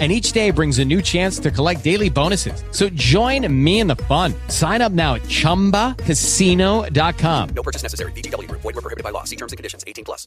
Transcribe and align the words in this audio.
and 0.00 0.10
each 0.10 0.32
day 0.32 0.50
brings 0.50 0.80
a 0.80 0.84
new 0.84 1.00
chance 1.00 1.38
to 1.38 1.52
collect 1.52 1.84
daily 1.84 2.10
bonuses. 2.10 2.64
So 2.72 2.88
join 2.88 3.46
me 3.64 3.78
in 3.78 3.86
the 3.86 3.94
fun. 3.96 4.34
Sign 4.48 4.82
up 4.82 4.90
now 4.90 5.14
at 5.14 5.22
ChumbaCasino.com. 5.22 7.48
No 7.54 7.62
purchase 7.62 7.84
necessary. 7.84 8.10
VGW. 8.12 8.50
Void 8.50 8.64
were 8.64 8.72
prohibited 8.72 9.04
by 9.04 9.10
law. 9.10 9.22
See 9.22 9.36
terms 9.36 9.52
and 9.52 9.56
conditions. 9.56 9.84
18 9.86 10.04
plus. 10.04 10.26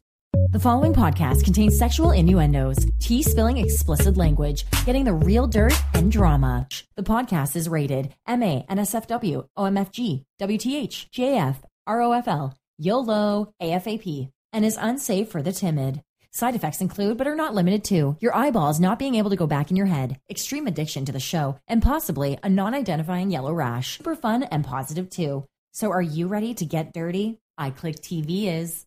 The 0.52 0.59
following 0.59 0.93
podcast 0.93 1.43
contains 1.43 1.77
sexual 1.77 2.12
innuendos, 2.12 2.85
tea 2.99 3.21
spilling 3.21 3.57
explicit 3.57 4.17
language, 4.17 4.66
getting 4.85 5.03
the 5.03 5.13
real 5.13 5.48
dirt 5.48 5.73
and 5.93 6.12
drama. 6.12 6.68
The 6.95 7.04
podcast 7.04 7.55
is 7.55 7.68
rated 7.68 8.13
MA, 8.27 8.63
NSFW, 8.70 9.48
OMFG, 9.57 10.23
WTH, 10.41 11.09
JF, 11.12 11.55
ROFL, 11.88 12.54
YOLO, 12.77 13.54
AFAP, 13.62 14.29
and 14.54 14.65
is 14.65 14.77
unsafe 14.77 15.29
for 15.29 15.41
the 15.41 15.52
timid. 15.52 16.02
Side 16.38 16.54
effects 16.54 16.82
include, 16.82 17.18
but 17.18 17.26
are 17.26 17.36
not 17.36 17.55
limited 17.55 17.84
to, 17.86 18.16
your 18.20 18.36
eyeballs 18.36 18.80
not 18.80 19.00
being 19.00 19.16
able 19.16 19.32
to 19.32 19.36
go 19.36 19.48
back 19.48 19.72
in 19.72 19.76
your 19.76 19.88
head, 19.88 20.20
extreme 20.30 20.68
addiction 20.68 21.04
to 21.05 21.12
the 21.12 21.20
show, 21.20 21.58
and 21.68 21.82
possibly 21.82 22.38
a 22.44 22.48
non 22.48 22.76
identifying 22.76 23.32
yellow 23.32 23.52
rash. 23.52 23.98
Super 23.98 24.16
fun 24.16 24.44
and 24.44 24.63
positive 24.63 25.10
too. 25.10 25.46
So, 25.73 25.90
are 25.91 26.00
you 26.00 26.27
ready 26.27 26.54
to 26.54 26.63
get 26.63 26.94
dirty? 26.94 27.40
iClick 27.60 28.02
TV 28.02 28.55
is. 28.55 28.86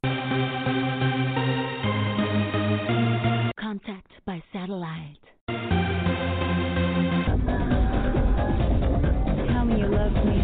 Contact 3.58 4.12
by 4.24 4.40
satellite. 4.52 5.18
Tell 9.48 9.64
me 9.64 9.80
you 9.80 9.88
love 9.88 10.12
me. 10.24 10.38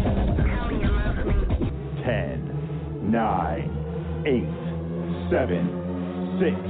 10, 2.03 3.09
9, 3.09 4.23
8, 4.27 4.43
7, 5.31 5.87
6, 6.39 6.66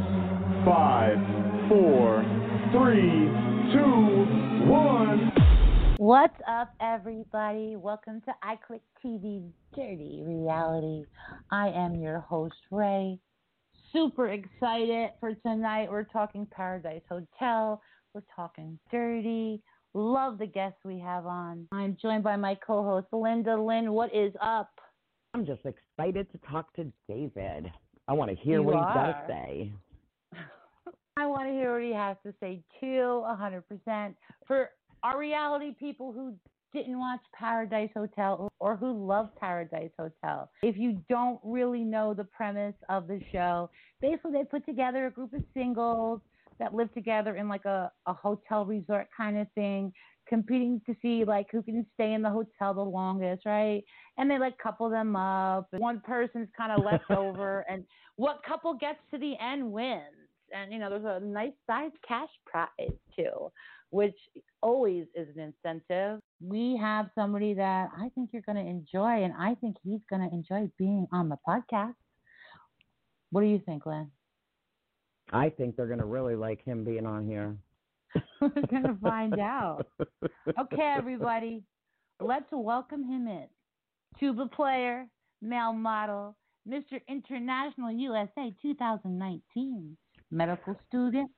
three, 2.98 3.30
two, 3.74 4.66
one. 4.66 5.32
What's 5.98 6.40
up, 6.48 6.74
everybody? 6.82 7.76
Welcome 7.76 8.22
to 8.22 8.34
iClick 8.44 8.82
TV's 9.06 9.54
Dirty 9.76 10.24
Reality. 10.26 11.06
I 11.52 11.68
am 11.70 11.96
your 11.96 12.22
host, 12.22 12.56
Ray. 12.72 13.20
Super 13.94 14.30
excited 14.30 15.12
for 15.20 15.36
tonight. 15.36 15.92
We're 15.92 16.06
talking 16.06 16.48
Paradise 16.50 17.04
Hotel. 17.08 17.80
We're 18.16 18.24
talking 18.36 18.80
dirty. 18.92 19.62
Love 19.94 20.40
the 20.40 20.48
guests 20.48 20.80
we 20.84 21.00
have 21.00 21.28
on. 21.28 21.68
I'm 21.72 21.98
joined 22.02 22.24
by 22.24 22.36
my 22.36 22.56
co 22.56 22.84
host, 22.84 23.08
Linda 23.12 23.62
Lynn. 23.62 23.92
What 23.92 24.14
is 24.14 24.34
up? 24.42 24.72
I'm 25.36 25.46
just 25.46 25.62
excited 25.66 26.32
to 26.32 26.40
talk 26.50 26.74
to 26.78 26.92
David. 27.08 27.72
I 28.08 28.14
want 28.14 28.32
to 28.32 28.38
hear 28.38 28.60
You 28.60 28.64
what 28.64 28.76
he's 28.76 28.94
got 28.96 29.06
to 29.06 29.24
say. 29.28 29.72
I 31.18 31.26
want 31.26 31.48
to 31.48 31.52
hear 31.52 31.74
what 31.74 31.82
he 31.82 31.94
has 31.94 32.16
to 32.24 32.34
say 32.40 32.62
too, 32.80 33.24
100%. 33.26 34.16
For 34.46 34.70
our 35.02 35.18
reality 35.18 35.74
people 35.80 36.12
who 36.12 36.36
didn't 36.74 37.00
watch 37.00 37.22
Paradise 37.34 37.90
Hotel 37.96 38.48
or 38.60 38.76
who 38.76 39.08
love 39.08 39.30
Paradise 39.40 39.90
Hotel, 39.98 40.48
if 40.62 40.78
you 40.78 41.02
don't 41.10 41.40
really 41.44 41.84
know 41.84 42.14
the 42.14 42.26
premise 42.26 42.76
of 42.88 43.08
the 43.08 43.20
show, 43.32 43.68
basically 44.00 44.34
they 44.34 44.44
put 44.44 44.64
together 44.68 45.08
a 45.08 45.12
group 45.12 45.34
of 45.34 45.42
singles 45.56 46.22
that 46.60 46.76
live 46.76 46.94
together 46.94 47.36
in 47.36 47.50
like 47.50 47.66
a, 47.66 47.92
a 48.06 48.14
hotel 48.14 48.64
resort 48.64 49.08
kind 49.16 49.40
of 49.40 49.48
thing, 49.56 49.92
competing 50.30 50.80
to 50.86 50.96
see 51.02 51.24
like 51.26 51.48
who 51.52 51.64
can 51.64 51.84
stay 51.96 52.14
in 52.14 52.22
the 52.22 52.30
hotel 52.30 52.76
the 52.76 52.82
longest, 52.82 53.44
right? 53.44 53.84
And 54.20 54.30
they 54.30 54.38
like 54.38 54.56
couple 54.60 54.88
them 54.88 55.16
up. 55.16 55.68
One 55.72 56.00
person's 56.06 56.50
kind 56.56 56.72
of 56.72 56.86
left 56.86 57.10
over, 57.10 57.66
and 57.68 57.86
what 58.18 58.44
couple 58.48 58.76
gets 58.76 59.00
to 59.12 59.18
the 59.18 59.34
end 59.42 59.72
wins 59.72 60.27
and 60.54 60.72
you 60.72 60.80
know 60.80 60.90
there's 60.90 61.06
a 61.06 61.26
nice 61.26 61.54
size 61.68 61.92
cash 62.08 62.30
prize 62.46 62.92
too 63.16 63.52
which 63.90 64.18
always 64.62 65.06
is 65.16 65.28
an 65.36 65.54
incentive. 65.54 66.20
We 66.42 66.78
have 66.80 67.10
somebody 67.16 67.54
that 67.54 67.90
i 67.98 68.10
think 68.16 68.30
you're 68.32 68.44
going 68.44 68.64
to 68.64 68.70
enjoy 68.70 69.24
and 69.24 69.34
i 69.40 69.56
think 69.56 69.78
he's 69.84 70.02
going 70.10 70.28
to 70.28 70.34
enjoy 70.34 70.70
being 70.78 71.08
on 71.12 71.30
the 71.30 71.38
podcast. 71.48 71.94
What 73.32 73.42
do 73.42 73.48
you 73.48 73.62
think 73.66 73.86
lynn? 73.86 74.12
I 75.32 75.50
think 75.50 75.76
they're 75.76 75.88
going 75.88 76.00
to 76.00 76.06
really 76.06 76.36
like 76.36 76.64
him 76.64 76.86
being 76.86 77.06
on 77.06 77.28
here. 77.28 77.56
we're 78.42 78.50
going 78.50 78.84
to 78.84 78.98
find 79.02 79.40
out. 79.40 79.88
Okay 80.60 80.94
everybody 80.98 81.64
let's 82.20 82.48
welcome 82.52 83.04
him 83.04 83.28
in. 83.28 83.48
Tuba 84.20 84.48
player 84.48 85.08
male 85.42 85.74
model 85.74 86.36
mr 86.68 87.00
international 87.08 87.92
usa 87.92 88.54
2019 88.62 89.98
medical 90.32 90.76
student, 90.88 91.32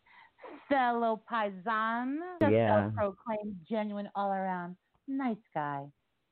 fellow 0.68 1.22
paisan, 1.32 2.18
Yeah. 2.42 2.92
self-proclaimed 2.92 3.56
genuine 3.70 4.10
all-around 4.16 4.76
nice 5.08 5.38
guy. 5.54 5.86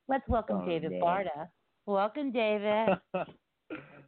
Let's 0.08 0.28
welcome 0.28 0.62
Oh, 0.62 0.66
David 0.66 0.92
yeah. 0.94 1.00
Barta. 1.00 1.50
Welcome, 1.86 2.32
David. 2.32 2.98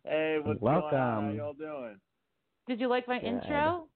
hey, 0.03 0.39
what's 0.43 0.59
going 0.59 0.75
on? 0.75 0.91
How 0.91 1.19
Welcome. 1.21 1.35
y'all 1.35 1.53
doing? 1.53 1.99
Did 2.67 2.79
you 2.79 2.87
like 2.87 3.07
my 3.07 3.19
Good. 3.19 3.27
intro? 3.27 3.89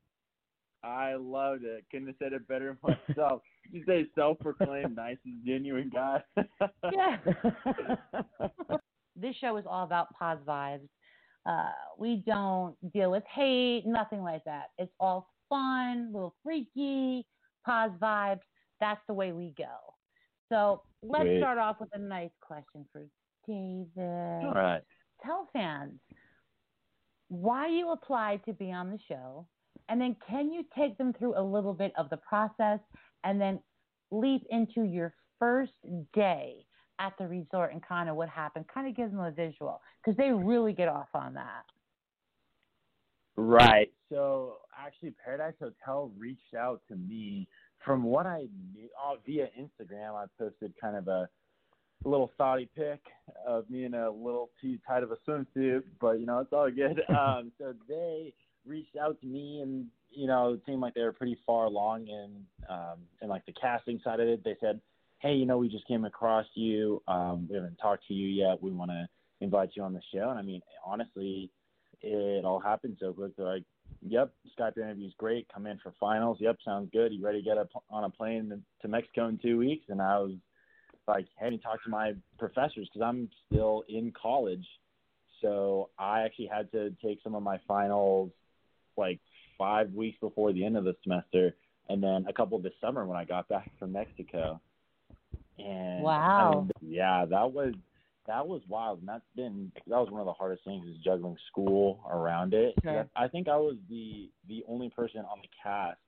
I 0.84 1.14
loved 1.16 1.64
it. 1.64 1.86
Couldn't 1.92 2.08
have 2.08 2.18
said 2.20 2.34
it 2.34 2.46
better 2.48 2.78
myself. 2.84 3.42
you 3.72 3.84
say 3.86 4.06
self-proclaimed 4.16 4.96
nicest 4.96 5.46
genuine 5.46 5.90
guy. 5.94 6.22
Yeah. 6.92 7.18
this 9.16 9.36
show 9.38 9.56
is 9.58 9.66
all 9.66 9.86
about 9.86 10.14
pos 10.18 10.40
vibes. 10.46 10.90
Uh, 11.46 11.72
we 11.98 12.24
don't 12.26 12.76
deal 12.94 13.12
with 13.12 13.24
hate, 13.34 13.84
nothing 13.86 14.24
like 14.24 14.44
that. 14.46 14.68
It's 14.78 14.92
all 15.00 15.30
fun, 15.50 16.10
a 16.10 16.14
little 16.14 16.36
freaky, 16.44 17.26
pause 17.66 17.92
vibes. 18.02 18.40
That's 18.80 19.02
the 19.08 19.14
way 19.14 19.32
we 19.32 19.54
go. 19.58 19.76
So 20.50 20.84
let's 21.02 21.26
Sweet. 21.26 21.40
start 21.40 21.58
off 21.58 21.78
with 21.80 21.90
a 21.94 22.00
nice 22.00 22.32
question 22.42 22.86
for 22.92 23.06
David. 23.48 24.46
All 24.46 24.54
right. 24.54 24.82
Tell 25.26 25.48
fans 25.54 26.00
why 27.30 27.68
you 27.68 27.92
applied 27.92 28.44
to 28.46 28.54
be 28.54 28.72
on 28.72 28.92
the 28.92 29.00
show, 29.08 29.48
and 29.90 30.00
then 30.00 30.16
can 30.28 30.52
you 30.52 30.64
take 30.78 30.98
them 30.98 31.14
through 31.14 31.38
a 31.38 31.42
little 31.42 31.74
bit 31.74 31.94
of 31.98 32.10
the 32.10 32.18
process 32.18 32.80
and 33.24 33.40
then 33.40 33.60
leap 34.12 34.44
into 34.50 34.84
your 34.84 35.14
first 35.40 35.74
day 36.14 36.66
at 37.00 37.14
the 37.18 37.28
resort 37.28 37.74
and 37.74 37.82
kind 37.86 38.10
of 38.10 38.16
what 38.16 38.30
happened? 38.30 38.66
Kind 38.74 38.88
of 38.88 38.96
gives 38.96 39.12
them 39.12 39.20
a 39.20 39.32
visual 39.32 39.82
because 40.04 40.18
they 40.18 40.32
really 40.32 40.74
get 40.74 40.88
off 40.88 41.10
on 41.14 41.34
that. 41.36 41.64
Right. 43.36 43.92
So 44.10 44.58
actually, 44.78 45.14
Paradise 45.24 45.56
Hotel 45.60 46.12
reached 46.18 46.54
out 46.58 46.82
to 46.90 46.96
me. 46.96 47.48
From 47.84 48.04
what 48.04 48.26
I 48.26 48.46
knew, 48.74 48.88
uh, 48.98 49.16
via 49.26 49.50
Instagram, 49.60 50.16
I 50.16 50.26
posted 50.40 50.74
kind 50.80 50.96
of 50.96 51.10
a 51.10 51.28
little 52.06 52.32
thoughty 52.38 52.70
pic 52.76 53.02
of 53.46 53.70
me 53.70 53.86
in 53.86 53.94
a 53.94 54.10
little 54.10 54.52
too 54.62 54.78
tight 54.88 55.04
of 55.04 55.12
a 55.12 55.18
swimsuit, 55.28 55.84
but 56.00 56.20
you 56.20 56.26
know 56.26 56.40
it's 56.40 56.54
all 56.54 56.70
good. 56.72 57.02
Um, 57.10 57.52
so 57.58 57.74
they 57.88 58.34
reached 58.66 58.96
out 58.96 59.20
to 59.22 59.28
me, 59.28 59.60
and 59.62 59.88
you 60.12 60.28
know 60.28 60.54
it 60.54 60.62
seemed 60.66 60.82
like 60.82 60.94
they 60.94 61.02
were 61.02 61.12
pretty 61.12 61.38
far 61.46 61.66
along 61.66 62.08
in 62.08 62.46
um, 62.70 63.00
in 63.22 63.30
like 63.30 63.46
the 63.46 63.54
casting 63.54 64.00
side 64.04 64.20
of 64.20 64.28
it. 64.28 64.44
They 64.44 64.56
said, 64.62 64.80
"Hey, 65.24 65.36
you 65.36 65.46
know, 65.46 65.58
we 65.58 65.70
just 65.70 65.88
came 65.88 66.04
across 66.04 66.46
you. 66.54 67.02
Um, 67.08 67.48
we 67.50 67.56
haven't 67.56 67.78
talked 67.78 68.06
to 68.10 68.14
you 68.14 68.28
yet. 68.28 68.62
We 68.62 68.72
want 68.72 68.92
to 68.92 69.08
invite 69.40 69.72
you 69.74 69.82
on 69.82 69.94
the 69.94 70.02
show." 70.14 70.30
And 70.30 70.38
I 70.38 70.42
mean, 70.42 70.62
honestly, 70.86 71.50
it 72.02 72.44
all 72.44 72.60
happened 72.60 72.98
so 73.00 73.14
quick. 73.14 73.34
They're 73.38 73.46
like, 73.46 73.64
"Yep, 74.02 74.34
Skype 74.60 74.78
interview's 74.78 75.14
great. 75.18 75.48
Come 75.48 75.66
in 75.66 75.78
for 75.78 75.94
finals. 75.98 76.42
Yep, 76.42 76.58
sounds 76.66 76.90
good. 76.92 77.14
You 77.14 77.24
ready 77.24 77.40
to 77.40 77.46
get 77.46 77.58
up 77.58 77.70
on 77.90 78.04
a 78.04 78.10
plane 78.10 78.62
to 78.82 78.88
Mexico 78.90 79.28
in 79.28 79.38
two 79.38 79.58
weeks?" 79.58 79.86
And 79.88 80.02
I 80.02 80.20
was 80.20 80.34
like, 81.08 81.26
"Hey, 81.40 81.52
me 81.52 81.58
talk 81.58 81.82
to 81.84 81.90
my 81.90 82.16
professors 82.38 82.90
because 82.90 83.02
I'm 83.02 83.30
still 83.48 83.86
in 83.88 84.12
college." 84.12 84.68
So 85.42 85.90
I 85.98 86.24
actually 86.24 86.48
had 86.48 86.70
to 86.74 86.92
take 87.02 87.22
some 87.22 87.34
of 87.34 87.44
my 87.44 87.60
finals 87.66 88.32
like 88.98 89.20
five 89.58 89.94
weeks 89.94 90.20
before 90.20 90.52
the 90.52 90.66
end 90.66 90.76
of 90.76 90.84
the 90.84 90.96
semester, 91.02 91.56
and 91.88 92.04
then 92.04 92.26
a 92.28 92.34
couple 92.34 92.60
this 92.60 92.74
summer 92.82 93.06
when 93.06 93.18
I 93.18 93.24
got 93.24 93.48
back 93.48 93.72
from 93.80 93.94
Mexico. 93.94 94.60
And 95.60 96.00
I 96.00 96.04
Wow. 96.04 96.52
mean, 96.52 96.72
yeah, 96.82 97.26
that 97.26 97.52
was 97.52 97.74
that 98.26 98.48
was 98.48 98.62
wild, 98.68 99.00
and 99.00 99.08
that's 99.08 99.26
been 99.36 99.72
that 99.76 99.98
was 99.98 100.10
one 100.10 100.22
of 100.22 100.26
the 100.26 100.34
hardest 100.34 100.64
things 100.64 100.86
is 100.88 100.98
juggling 101.04 101.38
school 101.52 102.04
around 102.10 102.54
it. 102.54 102.76
Sure. 102.82 103.08
I 103.16 103.28
think 103.28 103.48
I 103.48 103.58
was 103.58 103.76
the 103.90 104.30
the 104.48 104.64
only 104.68 104.90
person 104.90 105.22
on 105.22 105.40
the 105.42 105.50
cast 105.62 106.00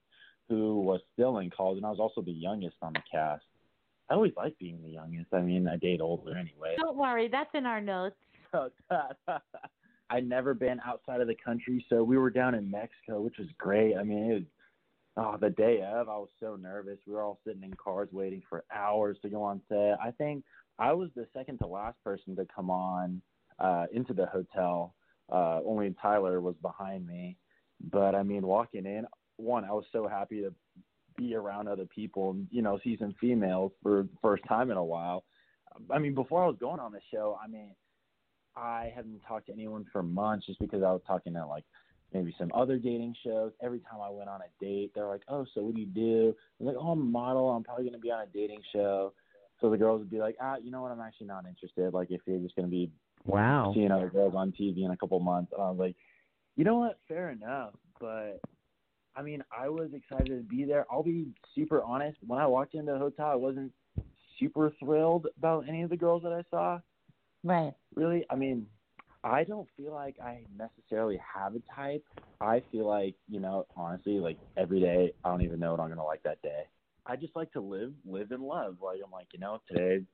who 0.48 0.80
was 0.80 1.00
still 1.12 1.38
in 1.38 1.50
college, 1.50 1.76
and 1.76 1.86
I 1.86 1.90
was 1.90 2.00
also 2.00 2.22
the 2.22 2.32
youngest 2.32 2.76
on 2.82 2.92
the 2.92 3.02
cast. 3.10 3.44
I 4.08 4.14
always 4.14 4.32
like 4.36 4.56
being 4.58 4.80
the 4.82 4.90
youngest. 4.90 5.32
I 5.32 5.40
mean, 5.40 5.66
I 5.66 5.76
date 5.76 6.00
older 6.00 6.36
anyway. 6.36 6.76
Don't 6.78 6.96
worry, 6.96 7.28
that's 7.28 7.50
in 7.54 7.66
our 7.66 7.80
notes. 7.80 8.16
I'd 10.10 10.28
never 10.28 10.54
been 10.54 10.80
outside 10.86 11.20
of 11.20 11.26
the 11.26 11.34
country, 11.34 11.84
so 11.88 12.04
we 12.04 12.16
were 12.16 12.30
down 12.30 12.54
in 12.54 12.70
Mexico, 12.70 13.20
which 13.20 13.38
was 13.38 13.48
great. 13.58 13.96
I 13.96 14.04
mean, 14.04 14.30
it 14.30 14.34
was 14.34 14.42
oh, 15.16 15.36
the 15.40 15.50
day 15.50 15.82
of, 15.82 16.08
I 16.08 16.16
was 16.16 16.28
so 16.40 16.56
nervous. 16.56 16.98
We 17.06 17.14
were 17.14 17.22
all 17.22 17.38
sitting 17.46 17.62
in 17.62 17.74
cars 17.74 18.08
waiting 18.12 18.42
for 18.48 18.64
hours 18.74 19.16
to 19.22 19.28
go 19.28 19.42
on 19.42 19.60
set. 19.68 19.98
I 20.02 20.10
think 20.16 20.44
I 20.78 20.92
was 20.92 21.10
the 21.16 21.26
second 21.34 21.58
to 21.58 21.66
last 21.66 21.96
person 22.04 22.36
to 22.36 22.46
come 22.54 22.70
on 22.70 23.22
uh, 23.58 23.86
into 23.92 24.12
the 24.12 24.26
hotel. 24.26 24.94
Uh, 25.32 25.60
only 25.64 25.94
Tyler 26.00 26.40
was 26.40 26.54
behind 26.62 27.06
me. 27.06 27.36
But 27.90 28.14
I 28.14 28.22
mean, 28.22 28.46
walking 28.46 28.86
in, 28.86 29.06
one, 29.36 29.64
I 29.64 29.72
was 29.72 29.84
so 29.92 30.08
happy 30.08 30.40
to 30.40 30.52
be 31.16 31.34
around 31.34 31.68
other 31.68 31.86
people 31.86 32.30
and 32.30 32.46
you 32.50 32.62
know 32.62 32.78
see 32.84 32.96
some 32.98 33.14
females 33.20 33.72
for 33.82 34.02
the 34.02 34.08
first 34.22 34.44
time 34.48 34.70
in 34.70 34.76
a 34.76 34.84
while. 34.84 35.24
I 35.90 35.98
mean, 35.98 36.14
before 36.14 36.42
I 36.42 36.46
was 36.46 36.56
going 36.58 36.80
on 36.80 36.92
the 36.92 37.00
show, 37.12 37.38
I 37.42 37.48
mean, 37.48 37.74
I 38.56 38.92
hadn't 38.94 39.20
talked 39.28 39.46
to 39.46 39.52
anyone 39.52 39.84
for 39.92 40.02
months 40.02 40.46
just 40.46 40.58
because 40.58 40.82
I 40.82 40.90
was 40.90 41.02
talking 41.06 41.34
to 41.34 41.46
like 41.46 41.64
maybe 42.12 42.34
some 42.38 42.50
other 42.54 42.78
dating 42.78 43.14
shows. 43.24 43.52
Every 43.60 43.80
time 43.80 44.00
I 44.02 44.10
went 44.10 44.28
on 44.28 44.40
a 44.40 44.64
date, 44.64 44.92
they're 44.94 45.06
like, 45.06 45.22
"Oh, 45.28 45.44
so 45.54 45.62
what 45.62 45.74
do 45.74 45.80
you 45.80 45.86
do?" 45.86 46.34
I'm 46.60 46.66
like, 46.66 46.76
"Oh, 46.78 46.90
I'm 46.92 47.00
a 47.00 47.04
model. 47.04 47.50
I'm 47.50 47.64
probably 47.64 47.84
going 47.84 47.94
to 47.94 48.00
be 48.00 48.10
on 48.10 48.22
a 48.22 48.26
dating 48.26 48.62
show." 48.72 49.12
So 49.60 49.70
the 49.70 49.78
girls 49.78 50.00
would 50.00 50.10
be 50.10 50.18
like, 50.18 50.36
"Ah, 50.40 50.56
you 50.56 50.70
know 50.70 50.82
what? 50.82 50.92
I'm 50.92 51.00
actually 51.00 51.26
not 51.28 51.46
interested. 51.46 51.92
Like, 51.94 52.10
if 52.10 52.20
you're 52.26 52.38
just 52.38 52.56
going 52.56 52.66
to 52.66 52.70
be 52.70 52.90
Wow. 53.24 53.72
seeing 53.74 53.90
other 53.90 54.08
girls 54.08 54.34
on 54.34 54.52
TV 54.52 54.84
in 54.84 54.90
a 54.90 54.96
couple 54.96 55.18
months," 55.20 55.52
and 55.52 55.62
I 55.62 55.70
was 55.70 55.78
like, 55.78 55.96
"You 56.56 56.64
know 56.64 56.78
what? 56.78 56.98
Fair 57.08 57.30
enough." 57.30 57.74
But 58.00 58.40
I 59.14 59.22
mean, 59.22 59.42
I 59.56 59.68
was 59.68 59.90
excited 59.94 60.28
to 60.28 60.42
be 60.44 60.64
there. 60.64 60.86
I'll 60.90 61.02
be 61.02 61.28
super 61.54 61.82
honest. 61.82 62.18
When 62.26 62.38
I 62.38 62.46
walked 62.46 62.74
into 62.74 62.92
the 62.92 62.98
hotel, 62.98 63.26
I 63.28 63.34
wasn't 63.34 63.72
super 64.38 64.70
thrilled 64.78 65.26
about 65.38 65.66
any 65.68 65.82
of 65.82 65.90
the 65.90 65.96
girls 65.96 66.22
that 66.22 66.32
I 66.32 66.42
saw 66.50 66.80
Right. 67.42 67.74
really, 67.94 68.26
I 68.30 68.36
mean, 68.36 68.66
I 69.26 69.42
don't 69.42 69.66
feel 69.76 69.92
like 69.92 70.14
I 70.20 70.42
necessarily 70.56 71.20
have 71.34 71.56
a 71.56 71.62
type. 71.74 72.04
I 72.40 72.62
feel 72.70 72.86
like, 72.86 73.16
you 73.28 73.40
know, 73.40 73.66
honestly, 73.76 74.20
like 74.20 74.38
every 74.56 74.78
day, 74.78 75.12
I 75.24 75.30
don't 75.30 75.42
even 75.42 75.58
know 75.58 75.72
what 75.72 75.80
I'm 75.80 75.88
gonna 75.88 76.04
like 76.04 76.22
that 76.22 76.40
day. 76.42 76.62
I 77.04 77.16
just 77.16 77.34
like 77.34 77.50
to 77.52 77.60
live, 77.60 77.92
live 78.04 78.30
and 78.30 78.44
love. 78.44 78.76
Like 78.80 79.00
I'm 79.04 79.10
like, 79.10 79.26
you 79.32 79.40
know, 79.40 79.60
today 79.68 80.04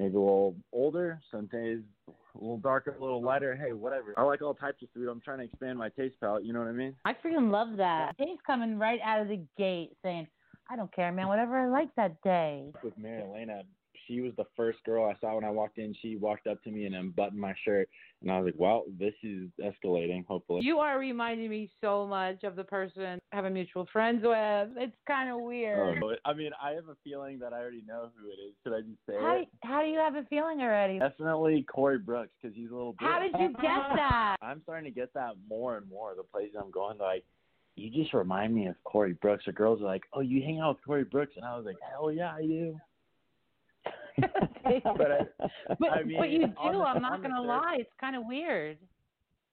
maybe 0.00 0.16
a 0.16 0.18
little 0.18 0.56
older, 0.72 1.20
some 1.30 1.46
days 1.46 1.78
a 2.08 2.38
little 2.38 2.58
darker, 2.58 2.96
a 2.98 3.00
little 3.00 3.22
lighter. 3.22 3.54
Hey, 3.54 3.72
whatever. 3.72 4.14
I 4.16 4.22
like 4.22 4.42
all 4.42 4.54
types 4.54 4.82
of 4.82 4.88
food. 4.92 5.08
I'm 5.08 5.20
trying 5.20 5.38
to 5.38 5.44
expand 5.44 5.78
my 5.78 5.88
taste 5.90 6.16
palette. 6.20 6.44
You 6.44 6.52
know 6.52 6.58
what 6.58 6.68
I 6.68 6.72
mean? 6.72 6.96
I 7.04 7.12
freaking 7.12 7.52
love 7.52 7.76
that. 7.76 8.16
Dave's 8.18 8.40
coming 8.44 8.78
right 8.78 9.00
out 9.04 9.22
of 9.22 9.28
the 9.28 9.40
gate 9.56 9.92
saying, 10.02 10.26
I 10.68 10.74
don't 10.74 10.92
care, 10.92 11.12
man, 11.12 11.28
whatever 11.28 11.56
I 11.56 11.68
like 11.68 11.94
that 11.94 12.20
day. 12.22 12.72
With 12.82 12.98
Mary 12.98 13.22
Elena, 13.22 13.62
she 14.06 14.20
was 14.20 14.32
the 14.36 14.44
first 14.56 14.78
girl 14.84 15.04
I 15.04 15.18
saw 15.20 15.34
when 15.34 15.44
I 15.44 15.50
walked 15.50 15.78
in. 15.78 15.94
She 16.00 16.16
walked 16.16 16.46
up 16.46 16.62
to 16.64 16.70
me 16.70 16.86
and 16.86 16.94
unbuttoned 16.94 17.40
my 17.40 17.54
shirt, 17.64 17.88
and 18.22 18.30
I 18.30 18.38
was 18.38 18.46
like, 18.46 18.60
"Well, 18.60 18.84
this 18.98 19.14
is 19.22 19.48
escalating." 19.60 20.24
Hopefully. 20.26 20.60
You 20.62 20.78
are 20.78 20.98
reminding 20.98 21.50
me 21.50 21.70
so 21.80 22.06
much 22.06 22.44
of 22.44 22.56
the 22.56 22.64
person 22.64 23.18
I 23.32 23.36
have 23.36 23.44
a 23.44 23.50
mutual 23.50 23.86
friends 23.92 24.22
with. 24.22 24.68
It's 24.76 24.96
kind 25.06 25.30
of 25.30 25.40
weird. 25.40 26.02
Oh, 26.02 26.14
I 26.24 26.32
mean, 26.32 26.50
I 26.62 26.72
have 26.72 26.88
a 26.88 26.96
feeling 27.04 27.38
that 27.40 27.52
I 27.52 27.58
already 27.58 27.82
know 27.86 28.10
who 28.16 28.28
it 28.28 28.38
is. 28.48 28.54
Should 28.62 28.74
I 28.74 28.80
just 28.80 28.98
say 29.08 29.16
How, 29.20 29.36
it? 29.36 29.48
how 29.62 29.82
do 29.82 29.88
you 29.88 29.98
have 29.98 30.14
a 30.14 30.24
feeling 30.24 30.60
already? 30.60 30.98
Definitely 30.98 31.62
Corey 31.62 31.98
Brooks 31.98 32.32
because 32.40 32.56
he's 32.56 32.70
a 32.70 32.74
little. 32.74 32.92
Bit. 32.92 33.08
How 33.08 33.18
did 33.18 33.32
you 33.38 33.48
get 33.48 33.56
that? 33.96 34.36
I'm 34.42 34.62
starting 34.62 34.84
to 34.84 34.98
get 34.98 35.12
that 35.14 35.34
more 35.48 35.76
and 35.76 35.88
more. 35.88 36.14
The 36.16 36.22
places 36.22 36.56
I'm 36.58 36.70
going, 36.70 36.98
like, 36.98 37.24
you 37.76 37.90
just 37.90 38.14
remind 38.14 38.54
me 38.54 38.66
of 38.66 38.74
Corey 38.84 39.12
Brooks. 39.12 39.46
Or 39.46 39.52
girls 39.52 39.80
are 39.80 39.84
like, 39.84 40.04
oh, 40.12 40.20
you 40.20 40.42
hang 40.42 40.60
out 40.60 40.76
with 40.76 40.84
Corey 40.84 41.04
Brooks, 41.04 41.34
and 41.36 41.44
I 41.44 41.56
was 41.56 41.66
like, 41.66 41.76
hell 41.90 42.10
yeah, 42.10 42.32
I 42.32 42.42
do. 42.42 42.76
But 44.96 45.10
I- 45.12 45.74
but, 45.78 45.90
I 45.90 46.02
mean, 46.02 46.18
but 46.18 46.30
you 46.30 46.38
do. 46.46 46.52
the- 46.56 46.78
I'm 46.84 47.02
not 47.02 47.22
gonna 47.22 47.42
lie. 47.42 47.76
It's 47.80 47.90
kind 48.00 48.16
of 48.16 48.22
weird. 48.26 48.78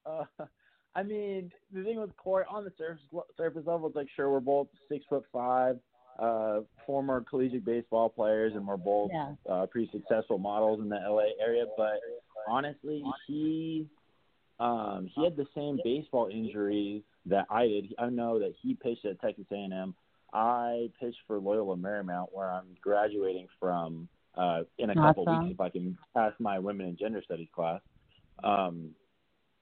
Uh, 0.06 0.24
I 0.96 1.02
mean, 1.04 1.52
the 1.74 1.84
thing 1.84 2.00
with 2.00 2.16
Corey 2.18 2.46
on 2.50 2.64
the 2.64 2.72
surface 2.78 3.02
surface 3.38 3.64
level, 3.66 3.88
it's 3.88 3.96
like 3.96 4.08
sure 4.16 4.30
we're 4.32 4.40
both 4.40 4.68
six 4.90 5.04
foot 5.10 5.24
five, 5.34 5.80
uh, 6.20 6.60
former 6.86 7.22
collegiate 7.28 7.66
baseball 7.66 8.10
players, 8.10 8.54
and 8.56 8.68
we're 8.68 8.78
both 8.78 9.10
Yeah. 9.12 9.34
uh, 9.50 9.66
pretty 9.68 9.90
successful 9.92 10.38
models 10.38 10.80
in 10.82 10.90
the 10.90 10.98
LA 10.98 11.30
area. 11.44 11.66
But 11.78 12.00
honestly, 12.48 13.04
he 13.28 13.88
um, 14.60 15.10
he 15.16 15.24
had 15.24 15.36
the 15.36 15.48
same 15.56 15.80
baseball 15.84 16.30
injuries 16.32 17.02
that 17.26 17.46
I 17.50 17.68
did. 17.68 17.96
I 17.98 18.10
know 18.10 18.38
that 18.40 18.54
he 18.62 18.76
pitched 18.76 19.06
at 19.06 19.20
Texas 19.20 19.46
A&M. 19.52 19.96
I 20.32 20.90
pitched 21.00 21.18
for 21.28 21.40
Loyola 21.40 21.76
Marymount, 21.76 22.28
where 22.32 22.52
I'm 22.52 22.68
graduating 22.82 23.48
from 23.60 24.08
uh, 24.36 24.64
in 24.78 24.90
a 24.90 24.96
couple 24.96 25.24
Awesome. 25.28 25.44
weeks 25.48 25.54
if 25.54 25.62
I 25.62 25.70
can 25.70 25.98
pass 26.16 26.34
my 26.40 26.60
women 26.60 26.88
and 26.88 26.98
gender 26.98 27.22
studies 27.24 27.50
class. 27.54 27.82
Um, 28.44 28.92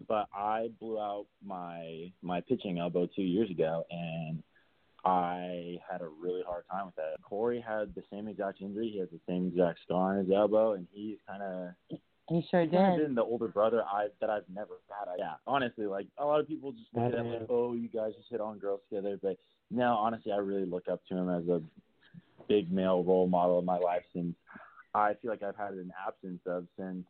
but 0.07 0.27
I 0.33 0.69
blew 0.79 0.99
out 0.99 1.27
my 1.45 2.11
my 2.21 2.41
pitching 2.41 2.79
elbow 2.79 3.07
two 3.15 3.21
years 3.21 3.49
ago, 3.51 3.85
and 3.91 4.41
I 5.05 5.77
had 5.89 6.01
a 6.01 6.07
really 6.07 6.41
hard 6.45 6.63
time 6.71 6.87
with 6.87 6.95
that. 6.95 7.17
Corey 7.23 7.63
had 7.65 7.93
the 7.95 8.03
same 8.11 8.27
exact 8.27 8.61
injury. 8.61 8.89
He 8.93 8.99
has 8.99 9.09
the 9.11 9.19
same 9.27 9.47
exact 9.47 9.79
scar 9.83 10.17
on 10.17 10.25
his 10.25 10.33
elbow, 10.33 10.73
and 10.73 10.87
he's 10.91 11.17
kind 11.27 11.43
of 11.43 11.99
He 12.29 12.45
sure 12.49 12.61
he's 12.61 12.71
kind 12.71 12.93
of 12.93 12.97
did. 12.97 13.05
been 13.07 13.15
the 13.15 13.23
older 13.23 13.47
brother 13.47 13.83
I 13.83 14.07
that 14.21 14.29
I've 14.29 14.49
never 14.53 14.75
had. 14.89 15.09
Yeah, 15.17 15.33
honestly, 15.45 15.85
like 15.85 16.07
a 16.17 16.25
lot 16.25 16.39
of 16.39 16.47
people 16.47 16.71
just 16.71 16.87
look 16.93 17.13
at 17.13 17.19
it 17.19 17.25
like, 17.25 17.47
oh, 17.49 17.73
you 17.73 17.89
guys 17.89 18.13
just 18.17 18.29
hit 18.29 18.41
on 18.41 18.57
girls 18.57 18.81
together, 18.89 19.19
but 19.21 19.37
no, 19.69 19.93
honestly, 19.93 20.31
I 20.31 20.37
really 20.37 20.65
look 20.65 20.87
up 20.91 21.01
to 21.09 21.15
him 21.15 21.29
as 21.29 21.47
a 21.47 21.61
big 22.47 22.71
male 22.71 23.03
role 23.03 23.27
model 23.27 23.59
in 23.59 23.65
my 23.65 23.77
life 23.77 24.03
since 24.13 24.35
I 24.93 25.13
feel 25.21 25.31
like 25.31 25.43
I've 25.43 25.55
had 25.55 25.73
an 25.73 25.91
absence 26.07 26.41
of 26.45 26.67
since 26.77 27.05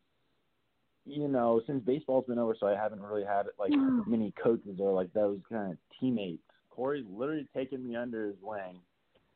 you 1.06 1.28
know 1.28 1.62
since 1.66 1.84
baseball's 1.84 2.26
been 2.28 2.40
over, 2.40 2.56
so 2.60 2.68
I 2.68 2.76
haven't 2.76 3.02
really 3.02 3.26
had 3.26 3.48
like 3.60 3.72
many 4.08 4.34
coaches 4.42 4.78
or 4.80 4.94
like 4.94 5.12
those 5.14 5.40
kind 5.50 5.72
of 5.72 5.78
teammates. 6.00 6.44
Corey's 6.70 7.06
literally 7.10 7.48
taken 7.54 7.88
me 7.88 7.96
under 7.96 8.28
his 8.28 8.38
wing 8.42 8.80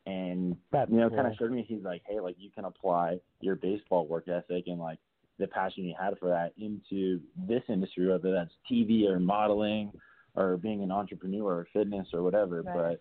and 0.06 0.56
That's 0.70 0.90
you 0.90 0.98
know 0.98 1.10
kind 1.10 1.26
of 1.26 1.34
showed 1.38 1.50
me 1.50 1.64
he's 1.66 1.82
like, 1.82 2.02
hey, 2.08 2.20
like 2.20 2.36
you 2.38 2.50
can 2.50 2.64
apply 2.64 3.18
your 3.40 3.56
baseball 3.56 4.06
work 4.06 4.28
ethic 4.28 4.64
and 4.68 4.78
like 4.78 4.98
the 5.38 5.46
passion 5.48 5.84
you 5.84 5.94
had 6.00 6.14
for 6.18 6.28
that 6.28 6.52
into 6.58 7.20
this 7.46 7.62
industry, 7.68 8.08
whether 8.08 8.32
that's 8.32 8.52
TV 8.70 9.08
or 9.08 9.18
modeling 9.18 9.92
or 10.34 10.56
being 10.56 10.82
an 10.82 10.90
entrepreneur 10.90 11.44
or 11.44 11.68
fitness 11.72 12.06
or 12.12 12.22
whatever. 12.22 12.62
Right. 12.62 12.74
But 12.74 13.00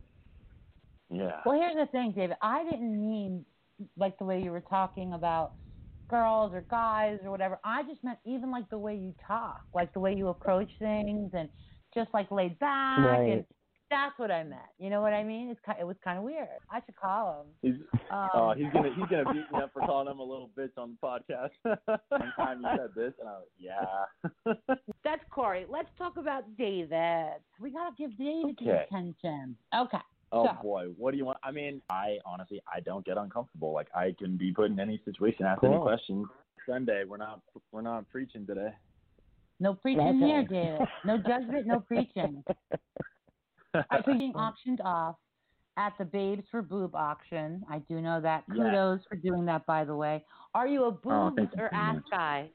yeah. 1.10 1.42
Well, 1.46 1.60
here's 1.60 1.76
the 1.76 1.88
thing, 1.92 2.14
David. 2.16 2.38
I 2.42 2.64
didn't 2.64 3.00
mean 3.00 3.46
like 3.98 4.18
the 4.18 4.26
way 4.26 4.42
you 4.42 4.52
were 4.52 4.62
talking 4.62 5.14
about 5.14 5.54
girls 6.10 6.54
or 6.54 6.62
guys 6.70 7.20
or 7.24 7.32
whatever. 7.32 7.60
I 7.64 7.84
just 7.84 8.04
meant 8.04 8.20
even 8.26 8.52
like 8.52 8.70
the 8.70 8.78
way 8.78 8.96
you 8.96 9.14
talk, 9.28 9.62
like 9.74 9.94
the 9.94 10.00
way 10.00 10.14
you 10.16 10.28
approach 10.30 10.70
things, 10.80 11.32
and 11.34 11.50
just 11.94 12.10
like 12.14 12.32
laid 12.32 12.58
back. 12.60 13.00
Right. 13.00 13.32
And 13.32 13.46
that's 13.92 14.18
what 14.18 14.32
I 14.32 14.44
meant. 14.44 14.62
You 14.80 14.90
know 14.90 15.02
what 15.02 15.14
I 15.14 15.24
mean? 15.24 15.50
It's 15.50 15.60
kind. 15.66 15.78
It 15.80 15.84
was 15.86 15.96
kind 16.04 16.18
of 16.18 16.24
weird. 16.24 16.48
I 16.72 16.82
should 16.86 16.96
call 16.96 17.42
him. 17.42 17.48
He's 17.72 17.82
Um, 18.12 18.30
oh, 18.34 18.54
he's 18.58 18.66
gonna 18.74 18.90
he's 18.96 19.06
gonna 19.10 19.32
beat 19.32 19.46
me 19.52 19.60
up 19.62 19.72
for 19.74 19.82
calling 19.86 20.08
him 20.12 20.20
a 20.20 20.24
little 20.24 20.50
bitch 20.58 20.72
on 20.78 20.98
the 21.00 21.08
podcast. 21.08 21.52
One 22.10 22.34
time 22.36 22.62
you 22.62 22.68
said 22.78 22.90
this, 22.96 23.14
and 23.20 23.30
I 23.30 23.34
was 23.34 23.48
yeah. 23.60 24.54
That's 25.04 25.22
Corey. 25.30 25.66
Let's 25.70 25.90
talk 26.00 26.18
about 26.18 26.44
David. 26.58 27.36
We 27.60 27.72
gotta 27.72 27.94
give 27.98 28.18
David 28.18 28.58
the 28.60 28.72
Okay. 28.72 28.86
attention. 28.90 29.56
Okay. 29.76 29.98
Oh 30.32 30.46
So- 30.48 30.54
boy, 30.62 30.86
what 30.98 31.12
do 31.12 31.18
you 31.18 31.26
want? 31.26 31.38
I 31.44 31.52
mean, 31.52 31.82
I 31.90 32.18
honestly 32.26 32.62
I 32.74 32.80
don't 32.80 33.06
get 33.06 33.18
uncomfortable. 33.18 33.74
Like 33.74 33.88
I 33.96 34.14
can 34.18 34.38
be 34.38 34.52
put 34.52 34.72
in 34.72 34.80
any 34.80 35.00
situation, 35.06 35.46
ask 35.46 35.64
any 35.64 35.74
Cool. 35.74 35.84
questions. 35.84 36.28
Sunday, 36.68 37.04
we're 37.08 37.18
not 37.18 37.42
we're 37.72 37.82
not 37.82 38.10
preaching 38.10 38.46
today. 38.46 38.74
No 39.60 39.74
preaching 39.76 40.20
here, 40.20 40.40
Okay. 40.40 40.48
David. 40.78 40.88
No 41.06 41.18
judgment, 41.18 41.68
no 41.68 41.80
preaching. 41.80 42.44
All 43.74 43.84
right, 43.92 44.04
so 44.06 44.18
being 44.18 44.36
auctioned 44.36 44.82
off 44.84 45.16
at 45.78 45.94
the 45.98 46.06
Babes 46.06 46.44
for 46.50 46.62
Boob 46.62 46.96
auction. 46.96 47.64
I 47.70 47.80
do 47.80 48.02
know 48.02 48.20
that. 48.22 48.44
Yes. 48.50 48.58
Kudos 48.58 49.02
for 49.08 49.16
doing 49.16 49.46
that, 49.46 49.66
by 49.66 49.86
the 49.86 49.96
way. 49.96 50.26
Are 50.54 50.68
you 50.68 50.86
a 50.86 50.92
boobs 50.92 51.36
Oh, 51.40 51.44
or 51.58 51.70
so 51.70 51.76
ass 51.76 51.96
much. 51.96 52.04
guy? 52.12 52.50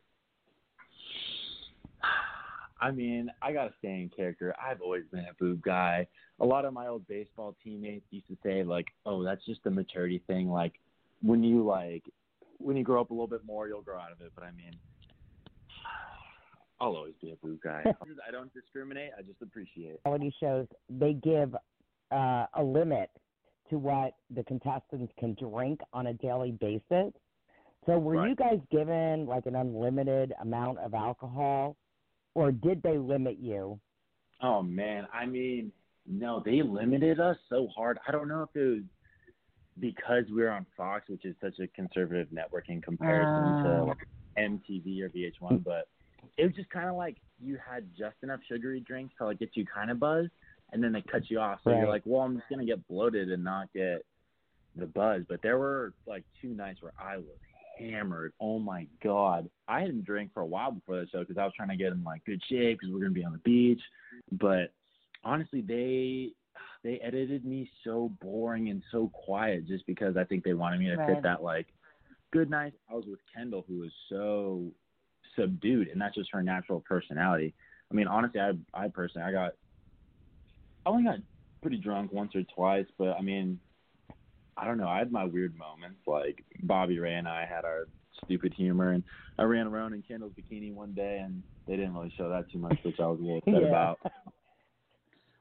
I 2.81 2.91
mean, 2.91 3.31
I 3.43 3.53
gotta 3.53 3.73
stay 3.79 3.89
in 4.01 4.11
character. 4.15 4.55
I've 4.61 4.81
always 4.81 5.05
been 5.13 5.27
a 5.27 5.35
boob 5.39 5.63
guy. 5.63 6.07
A 6.41 6.45
lot 6.45 6.65
of 6.65 6.73
my 6.73 6.87
old 6.87 7.07
baseball 7.07 7.55
teammates 7.63 8.07
used 8.11 8.27
to 8.29 8.37
say 8.43 8.63
like, 8.65 8.87
"Oh, 9.05 9.23
that's 9.23 9.45
just 9.45 9.67
a 9.67 9.71
maturity 9.71 10.23
thing." 10.27 10.51
Like, 10.51 10.73
when 11.23 11.45
you 11.45 11.63
like, 11.65 12.05
when 12.59 12.77
you 12.77 12.83
grow 12.85 13.01
up 13.03 13.11
a 13.11 13.13
little 13.13 13.27
bit 13.27 13.45
more, 13.45 13.69
you'll 13.69 13.83
grow 13.83 13.99
out 13.99 14.13
of 14.13 14.21
it. 14.23 14.33
But 14.35 14.45
I 14.45 14.53
mean, 14.53 14.73
I'll 16.81 16.97
always 16.97 17.15
be 17.21 17.33
a 17.33 17.37
boob 17.37 17.61
guy. 17.63 17.85
I 18.27 18.31
don't 18.31 18.53
discriminate. 18.55 19.11
I 19.19 19.23
just 19.23 19.43
appreciate. 19.43 20.01
reality 20.07 20.33
shows, 20.41 20.67
they 20.89 21.13
give 21.13 21.55
uh, 22.11 22.47
a 22.55 22.63
limit 22.63 23.11
to 23.69 23.79
what 23.79 24.15
the 24.35 24.43
contestants 24.45 25.13
can 25.19 25.37
drink 25.39 25.81
on 25.93 26.09
a 26.09 26.15
daily 26.15 26.53
basis. 26.53 27.13
So 27.87 27.99
were 27.99 28.15
Right. 28.15 28.31
you 28.31 28.35
guys 28.35 28.61
given 28.71 29.27
like 29.27 29.47
an 29.47 29.57
unlimited 29.57 30.33
amount 30.41 30.79
of 30.79 30.95
alcohol, 30.95 31.77
or 32.35 32.53
did 32.53 32.83
they 32.83 32.99
limit 32.99 33.39
you? 33.39 33.81
Oh 34.43 34.63
man, 34.63 35.07
I 35.13 35.27
mean, 35.27 35.73
no, 36.07 36.43
they 36.45 36.63
limited 36.63 37.21
us 37.21 37.37
so 37.49 37.69
hard. 37.75 37.99
I 38.07 38.13
don't 38.13 38.29
know 38.29 38.43
if 38.43 38.57
it 38.57 38.65
was 38.67 38.83
because 39.79 40.25
we 40.35 40.43
were 40.43 40.51
on 40.51 40.67
Fox, 40.77 41.09
which 41.09 41.25
is 41.25 41.35
such 41.41 41.59
a 41.59 41.67
conservative 41.69 42.29
network 42.33 42.69
in 42.69 42.81
comparison 42.81 43.57
to 43.63 43.69
Ah. 43.81 43.85
like 43.85 43.99
MTV 44.39 45.03
or 45.03 45.09
VH1, 45.11 45.63
but 45.65 45.89
it 46.37 46.45
was 46.47 46.55
just 46.55 46.71
kind 46.71 46.89
of 46.89 46.97
like 46.97 47.17
you 47.43 47.59
had 47.59 47.87
just 47.97 48.17
enough 48.23 48.41
sugary 48.49 48.81
drinks 48.81 49.15
to 49.19 49.27
like 49.27 49.39
get 49.39 49.57
you 49.57 49.65
kind 49.67 49.91
of 49.91 49.99
buzzed, 49.99 50.31
and 50.73 50.83
then 50.83 50.93
they 50.93 51.03
cut 51.03 51.31
you 51.31 51.39
off. 51.41 51.61
So 51.65 51.71
Right. 51.71 51.79
you're 51.81 51.89
like, 51.89 52.03
well, 52.05 52.23
I'm 52.23 52.37
just 52.37 52.49
gonna 52.49 52.65
get 52.67 52.87
bloated 52.89 53.31
and 53.31 53.45
not 53.45 53.73
get 53.73 54.05
the 54.77 54.87
buzz. 54.87 55.23
But 55.29 55.43
there 55.43 55.59
were 55.59 55.93
like 56.07 56.25
two 56.41 56.55
nights 56.55 56.81
where 56.83 56.93
I 56.99 57.17
was 57.19 57.39
hammered. 57.81 58.33
Oh 58.41 58.59
my 58.59 58.87
god, 59.03 59.51
I 59.69 59.81
hadn't 59.81 60.05
drank 60.05 60.33
for 60.35 60.43
a 60.43 60.47
while 60.47 60.73
before 60.73 61.01
the 61.01 61.09
show 61.09 61.21
because 61.21 61.39
I 61.39 61.45
was 61.45 61.55
trying 61.57 61.71
to 61.71 61.77
get 61.77 61.93
in 61.93 62.05
like 62.05 62.25
good 62.25 62.43
shape 62.49 62.79
because 62.81 62.93
we're 62.93 63.01
gonna 63.01 63.13
be 63.13 63.25
on 63.25 63.33
the 63.33 63.39
beach. 63.39 63.83
But 64.33 64.73
honestly, 65.25 65.63
they 65.63 66.33
they 66.85 67.01
edited 67.01 67.45
me 67.45 67.71
so 67.85 68.11
boring 68.21 68.69
and 68.71 68.83
so 68.93 69.11
quiet 69.15 69.67
just 69.67 69.87
because 69.87 70.17
I 70.17 70.25
think 70.25 70.45
they 70.45 70.55
wanted 70.55 70.81
me 70.81 70.89
to 70.89 70.99
Right. 70.99 71.07
fit 71.07 71.23
that 71.23 71.43
like 71.43 71.69
good 72.33 72.51
night. 72.51 72.75
I 72.91 72.95
was 72.95 73.07
with 73.07 73.21
Kendall, 73.35 73.65
who 73.69 73.79
was 73.81 73.93
so 74.09 74.73
subdued, 75.37 75.89
and 75.89 76.01
that's 76.01 76.15
just 76.17 76.31
her 76.33 76.43
natural 76.43 76.81
personality. 76.81 77.55
I 77.91 77.95
mean, 77.95 78.07
honestly, 78.09 78.41
I 78.41 78.53
I 78.75 78.89
personally 78.89 79.27
I 79.29 79.33
got 79.33 79.53
I 80.87 80.91
only 80.91 81.05
got 81.05 81.19
pretty 81.63 81.79
drunk 81.79 82.13
once 82.13 82.35
or 82.35 82.43
twice, 82.55 82.87
but 82.99 83.11
I 83.17 83.23
mean, 83.23 83.61
I 84.61 84.67
don't 84.67 84.79
know. 84.79 84.89
I 84.89 84.99
had 84.99 85.11
my 85.11 85.25
weird 85.25 85.57
moments. 85.57 86.01
Like 86.07 86.45
Bobby 86.63 86.99
Ray 86.99 87.15
and 87.15 87.27
I 87.29 87.47
had 87.47 87.65
our 87.65 87.89
stupid 88.25 88.53
humor, 88.53 88.93
and 88.93 89.03
I 89.39 89.45
ran 89.45 89.67
around 89.67 89.95
in 89.95 90.03
Kendall's 90.03 90.33
bikini 90.33 90.73
one 90.73 90.93
day, 90.93 91.21
and 91.25 91.43
they 91.67 91.77
didn't 91.77 91.95
really 91.95 92.13
show 92.17 92.29
that 92.29 92.51
too 92.53 92.59
much, 92.59 92.79
which 92.85 93.01
I 93.01 93.07
was 93.07 93.19
a 93.19 93.23
little 93.23 93.39
upset 93.47 93.63
Yeah. 93.63 93.69
about. 93.69 93.99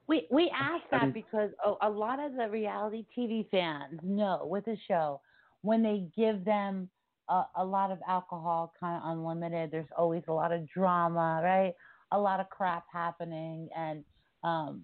We 0.07 0.25
we 0.31 0.51
ask 0.55 0.83
I 0.91 0.99
that 0.99 1.13
because 1.13 1.51
oh, 1.63 1.77
a 1.81 1.89
lot 1.89 2.19
of 2.19 2.33
the 2.35 2.49
reality 2.49 3.05
TV 3.15 3.47
fans 3.51 3.99
know 4.03 4.47
with 4.49 4.65
the 4.65 4.77
show 4.87 5.21
when 5.61 5.83
they 5.83 6.07
give 6.15 6.45
them 6.45 6.89
a, 7.29 7.43
a 7.57 7.65
lot 7.65 7.91
of 7.91 7.99
alcohol, 8.07 8.73
kind 8.79 9.01
of 9.03 9.11
unlimited. 9.11 9.69
There's 9.69 9.89
always 9.97 10.23
a 10.27 10.33
lot 10.33 10.51
of 10.51 10.67
drama, 10.67 11.41
right? 11.43 11.73
A 12.11 12.17
lot 12.17 12.39
of 12.39 12.49
crap 12.49 12.85
happening, 12.91 13.69
and 13.75 14.03
um, 14.43 14.83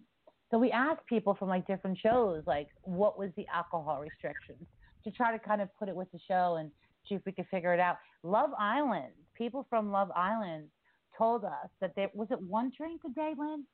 so 0.52 0.60
we 0.60 0.72
ask 0.72 1.06
people 1.08 1.34
from 1.34 1.50
like 1.50 1.66
different 1.68 1.98
shows, 1.98 2.44
like 2.46 2.68
what 2.84 3.18
was 3.18 3.32
the 3.36 3.46
alcohol 3.54 4.00
restrictions, 4.00 4.66
to 5.04 5.12
try 5.12 5.32
to 5.32 5.40
kind 5.40 5.62
of 5.62 5.70
put 5.78 5.90
it 5.90 5.96
with 5.96 6.12
the 6.12 6.20
show 6.28 6.58
and 6.60 6.72
see 7.08 7.16
if 7.16 7.22
we 7.25 7.32
could 7.32 7.48
figure 7.50 7.74
it 7.74 7.80
out. 7.80 7.98
Love 8.24 8.52
Island, 8.60 9.14
people 9.36 9.66
from 9.70 9.92
Love 9.92 10.12
Island 10.16 10.68
told 11.18 11.46
us 11.46 11.70
that 11.82 11.94
there 11.96 12.10
was 12.14 12.28
it 12.32 12.42
one 12.42 12.72
drink 12.75 13.02
a 13.06 13.10
day, 13.10 13.34
Lynn. 13.38 13.66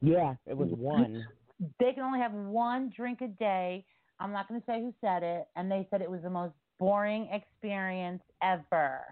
Yeah, 0.00 0.34
it 0.46 0.56
was 0.56 0.70
one. 0.70 1.26
they 1.80 1.92
can 1.92 2.02
only 2.02 2.20
have 2.20 2.32
one 2.32 2.92
drink 2.94 3.20
a 3.20 3.28
day. 3.28 3.84
I'm 4.20 4.32
not 4.32 4.48
going 4.48 4.60
to 4.60 4.66
say 4.66 4.80
who 4.80 4.92
said 5.00 5.22
it, 5.22 5.46
and 5.56 5.70
they 5.70 5.86
said 5.90 6.02
it 6.02 6.10
was 6.10 6.22
the 6.22 6.30
most 6.30 6.54
boring 6.78 7.28
experience 7.32 8.22
ever. 8.42 9.02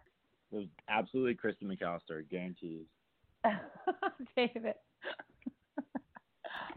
It 0.52 0.56
was 0.56 0.66
absolutely 0.88 1.34
Kristen 1.34 1.68
McAllister, 1.68 2.28
guaranteed. 2.28 2.86
David, 4.36 4.74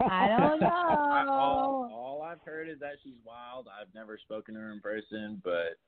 I 0.00 0.28
don't 0.28 0.62
I- 0.62 1.26
all, 1.28 1.88
know. 1.88 1.94
all 1.94 2.22
I've 2.22 2.40
heard 2.44 2.68
is 2.68 2.78
that 2.80 2.94
she's 3.02 3.14
wild. 3.24 3.66
I've 3.68 3.92
never 3.94 4.18
spoken 4.18 4.54
to 4.54 4.60
her 4.60 4.72
in 4.72 4.80
person, 4.80 5.40
but 5.44 5.78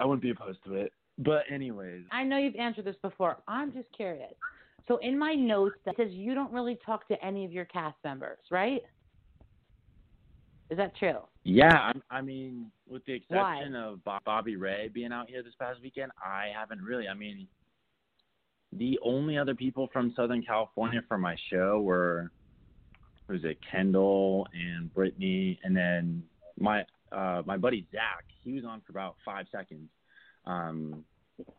I 0.00 0.04
wouldn't 0.04 0.22
be 0.22 0.30
opposed 0.30 0.62
to 0.64 0.74
it. 0.74 0.92
But 1.18 1.42
anyways, 1.50 2.04
I 2.12 2.22
know 2.22 2.38
you've 2.38 2.54
answered 2.56 2.84
this 2.84 2.96
before. 3.02 3.38
I'm 3.48 3.72
just 3.72 3.88
curious. 3.96 4.32
So 4.86 4.98
in 4.98 5.18
my 5.18 5.34
notes, 5.34 5.76
it 5.86 5.96
says 5.96 6.08
you 6.12 6.34
don't 6.34 6.52
really 6.52 6.78
talk 6.86 7.08
to 7.08 7.24
any 7.24 7.44
of 7.44 7.52
your 7.52 7.64
cast 7.66 7.96
members, 8.04 8.38
right? 8.50 8.82
Is 10.70 10.76
that 10.76 10.94
true? 10.96 11.18
yeah, 11.44 11.92
I, 12.10 12.18
I 12.18 12.20
mean, 12.20 12.70
with 12.86 13.02
the 13.06 13.20
Why? 13.28 13.54
exception 13.56 13.74
of 13.74 14.04
Bob, 14.04 14.22
Bobby 14.24 14.56
Ray 14.56 14.88
being 14.92 15.12
out 15.12 15.28
here 15.30 15.42
this 15.42 15.54
past 15.58 15.80
weekend, 15.82 16.12
I 16.22 16.48
haven't 16.54 16.82
really. 16.82 17.08
I 17.08 17.14
mean, 17.14 17.48
the 18.74 18.98
only 19.02 19.38
other 19.38 19.54
people 19.54 19.88
from 19.92 20.12
Southern 20.14 20.42
California 20.42 21.00
for 21.08 21.16
my 21.16 21.36
show 21.50 21.80
were 21.80 22.30
was 23.28 23.44
it 23.44 23.58
Kendall 23.70 24.46
and 24.52 24.92
Brittany, 24.92 25.58
and 25.62 25.76
then 25.76 26.22
my 26.58 26.84
uh 27.12 27.42
my 27.46 27.56
buddy 27.56 27.86
Zach. 27.92 28.24
He 28.42 28.52
was 28.52 28.64
on 28.64 28.80
for 28.80 28.92
about 28.92 29.16
five 29.24 29.46
seconds. 29.52 29.88
Um, 30.46 31.04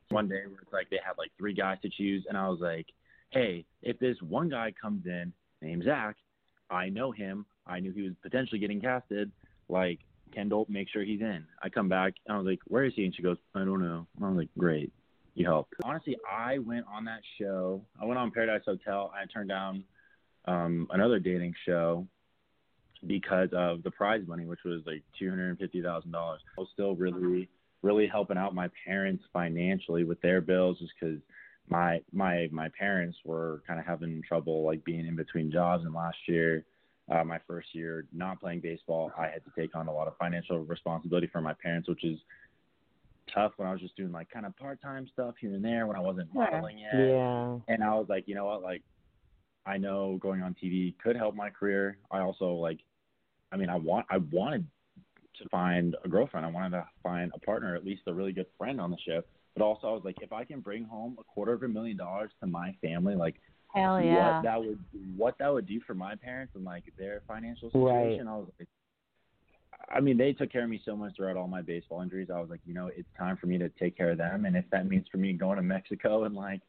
one 0.10 0.28
day 0.28 0.42
where 0.48 0.60
it's 0.62 0.74
like 0.74 0.90
they 0.90 1.00
had 1.04 1.14
like 1.18 1.32
three 1.38 1.54
guys 1.54 1.78
to 1.84 1.90
choose, 1.90 2.26
and 2.28 2.38
I 2.38 2.50
was 2.50 2.60
like, 2.60 2.88
hey, 3.30 3.66
if 3.82 4.00
this 4.00 4.18
one 4.22 4.50
guy 4.50 4.74
comes 4.80 5.06
in 5.06 5.32
named 5.62 5.84
Zach, 5.86 6.16
I 6.70 6.90
know 6.90 7.12
him. 7.12 7.46
I 7.68 7.80
knew 7.80 7.92
he 7.92 8.02
was 8.02 8.14
potentially 8.22 8.60
getting 8.60 8.82
casted. 8.82 9.32
Like 9.68 10.00
Kendall, 10.34 10.66
make 10.70 10.90
sure 10.90 11.04
he's 11.04 11.22
in. 11.22 11.46
I 11.62 11.70
come 11.70 11.88
back 11.90 12.14
and 12.26 12.36
I 12.36 12.38
was 12.40 12.48
like, 12.48 12.60
where 12.66 12.84
is 12.84 12.94
he? 12.96 13.06
And 13.06 13.16
she 13.16 13.22
goes, 13.22 13.38
I 13.54 13.60
don't 13.60 13.82
know. 13.82 14.08
And 14.16 14.26
I 14.26 14.30
was 14.30 14.38
like, 14.38 14.50
great, 14.58 14.92
you 15.36 15.46
helped. 15.46 15.76
Honestly, 15.84 16.18
I 16.30 16.58
went 16.58 16.86
on 16.92 17.06
that 17.06 17.22
show. 17.40 17.82
I 18.02 18.06
went 18.06 18.18
on 18.18 18.32
Paradise 18.32 18.64
Hotel. 18.66 19.12
I 19.14 19.26
turned 19.32 19.50
down 19.50 19.84
um, 20.46 20.88
another 20.91 21.19
dating 21.19 21.53
show 21.65 22.08
because 23.08 23.50
of 23.53 23.84
the 23.84 23.91
prize 23.91 24.22
money, 24.27 24.46
which 24.46 24.60
was 24.65 24.81
like 24.86 25.03
two 25.17 25.29
hundred 25.29 25.50
and 25.50 25.60
fifty 25.60 25.81
thousand 25.81 26.12
dollars. 26.12 26.41
I 26.58 26.62
was 26.62 26.69
still 26.74 26.96
really, 26.96 27.50
really 27.81 28.08
helping 28.08 28.38
out 28.38 28.53
my 28.53 28.69
parents 28.86 29.24
financially 29.31 30.03
with 30.03 30.19
their 30.22 30.41
bills, 30.41 30.79
just 30.79 30.91
because 31.00 31.19
my 31.69 32.01
my 32.12 32.50
my 32.51 32.69
parents 32.77 33.17
were 33.24 33.62
kind 33.67 33.79
of 33.79 33.86
having 33.86 34.22
trouble 34.27 34.63
like 34.65 34.84
being 34.84 35.05
in 35.08 35.15
between 35.15 35.51
jobs. 35.51 35.86
And 35.86 35.93
last 35.93 36.17
year, 36.27 36.65
uh, 37.12 37.24
my 37.24 37.39
first 37.48 37.69
year 37.74 38.05
not 38.12 38.39
playing 38.39 38.62
baseball, 38.62 39.12
I 39.17 39.27
had 39.27 39.43
to 39.46 39.51
take 39.58 39.75
on 39.75 39.88
a 39.88 39.93
lot 39.93 40.08
of 40.08 40.17
financial 40.17 40.60
responsibility 40.60 41.27
for 41.27 41.41
my 41.41 41.53
parents, 41.53 41.88
which 41.88 42.03
is 42.03 42.19
tough 43.34 43.53
when 43.58 43.67
I 43.67 43.72
was 43.72 43.81
just 43.81 43.96
doing 43.96 44.12
like 44.12 44.29
kind 44.29 44.46
of 44.46 44.58
part 44.58 44.81
time 44.81 45.08
stuff 45.13 45.36
here 45.39 45.53
and 45.53 45.63
there 45.63 45.86
when 45.88 45.96
I 45.96 46.01
wasn't 46.01 46.34
modeling 46.34 46.79
yet. 46.79 46.96
Yeah. 46.96 47.58
And 47.67 47.84
I 47.84 47.93
was 47.93 48.08
like, 48.10 48.27
you 48.27 48.36
know 48.36 48.46
what, 48.46 48.63
like 48.63 48.81
I 49.70 49.78
know 49.78 50.18
going 50.20 50.42
on 50.42 50.56
TV 50.62 50.96
could 51.04 51.16
help 51.16 51.36
my 51.36 51.50
career. 51.50 51.98
I 52.12 52.20
also 52.20 52.54
like 52.54 52.80
I 53.52 53.58
mean 53.58 53.70
I 53.70 53.76
want 53.76 54.06
I 54.10 54.18
wanted 54.18 54.66
to 55.42 55.50
find 55.50 55.96
a 56.04 56.10
girlfriend. 56.10 56.46
I 56.46 56.50
wanted 56.50 56.72
to 56.72 56.86
find 57.04 57.32
a 57.36 57.40
partner, 57.40 57.76
at 57.76 57.86
least 57.86 58.02
a 58.08 58.14
really 58.14 58.34
good 58.34 58.48
friend 58.58 58.82
on 58.82 58.90
the 58.92 58.98
show. 59.08 59.22
But 59.56 59.64
also 59.64 59.88
I 59.88 59.92
was 59.92 60.02
like, 60.04 60.18
if 60.22 60.34
I 60.34 60.44
can 60.44 60.60
bring 60.60 60.84
home 60.86 61.18
a 61.20 61.24
quarter 61.24 61.54
of 61.54 61.64
a 61.64 61.68
million 61.68 61.98
dollars 61.98 62.32
to 62.42 62.48
my 62.48 62.76
family, 62.82 63.16
like 63.16 63.36
Hell 63.74 64.02
yeah. 64.02 64.38
what 64.38 64.44
that 64.44 64.60
would 64.60 64.80
what 65.16 65.36
that 65.38 65.54
would 65.54 65.68
do 65.68 65.80
for 65.86 65.94
my 65.94 66.16
parents 66.16 66.54
and 66.56 66.66
like 66.66 66.86
their 66.98 67.22
financial 67.28 67.70
Right. 67.74 68.04
situation. 68.12 68.28
I 68.28 68.38
was 68.38 68.48
like 68.60 68.68
I 69.96 70.00
mean, 70.02 70.18
they 70.18 70.34
took 70.34 70.52
care 70.52 70.64
of 70.64 70.70
me 70.70 70.82
so 70.84 70.96
much 70.96 71.16
throughout 71.16 71.38
all 71.38 71.48
my 71.48 71.62
baseball 71.62 72.02
injuries. 72.02 72.30
I 72.34 72.40
was 72.40 72.50
like, 72.50 72.60
you 72.66 72.74
know, 72.74 72.88
it's 72.88 73.08
time 73.18 73.38
for 73.38 73.48
me 73.48 73.58
to 73.58 73.70
take 73.70 73.96
care 73.98 74.12
of 74.12 74.18
them. 74.18 74.46
And 74.46 74.56
if 74.56 74.66
that 74.72 74.88
means 74.88 75.06
for 75.12 75.18
me 75.18 75.34
going 75.34 75.58
to 75.58 75.64
Mexico 75.64 76.26
and 76.26 76.36
like 76.36 76.62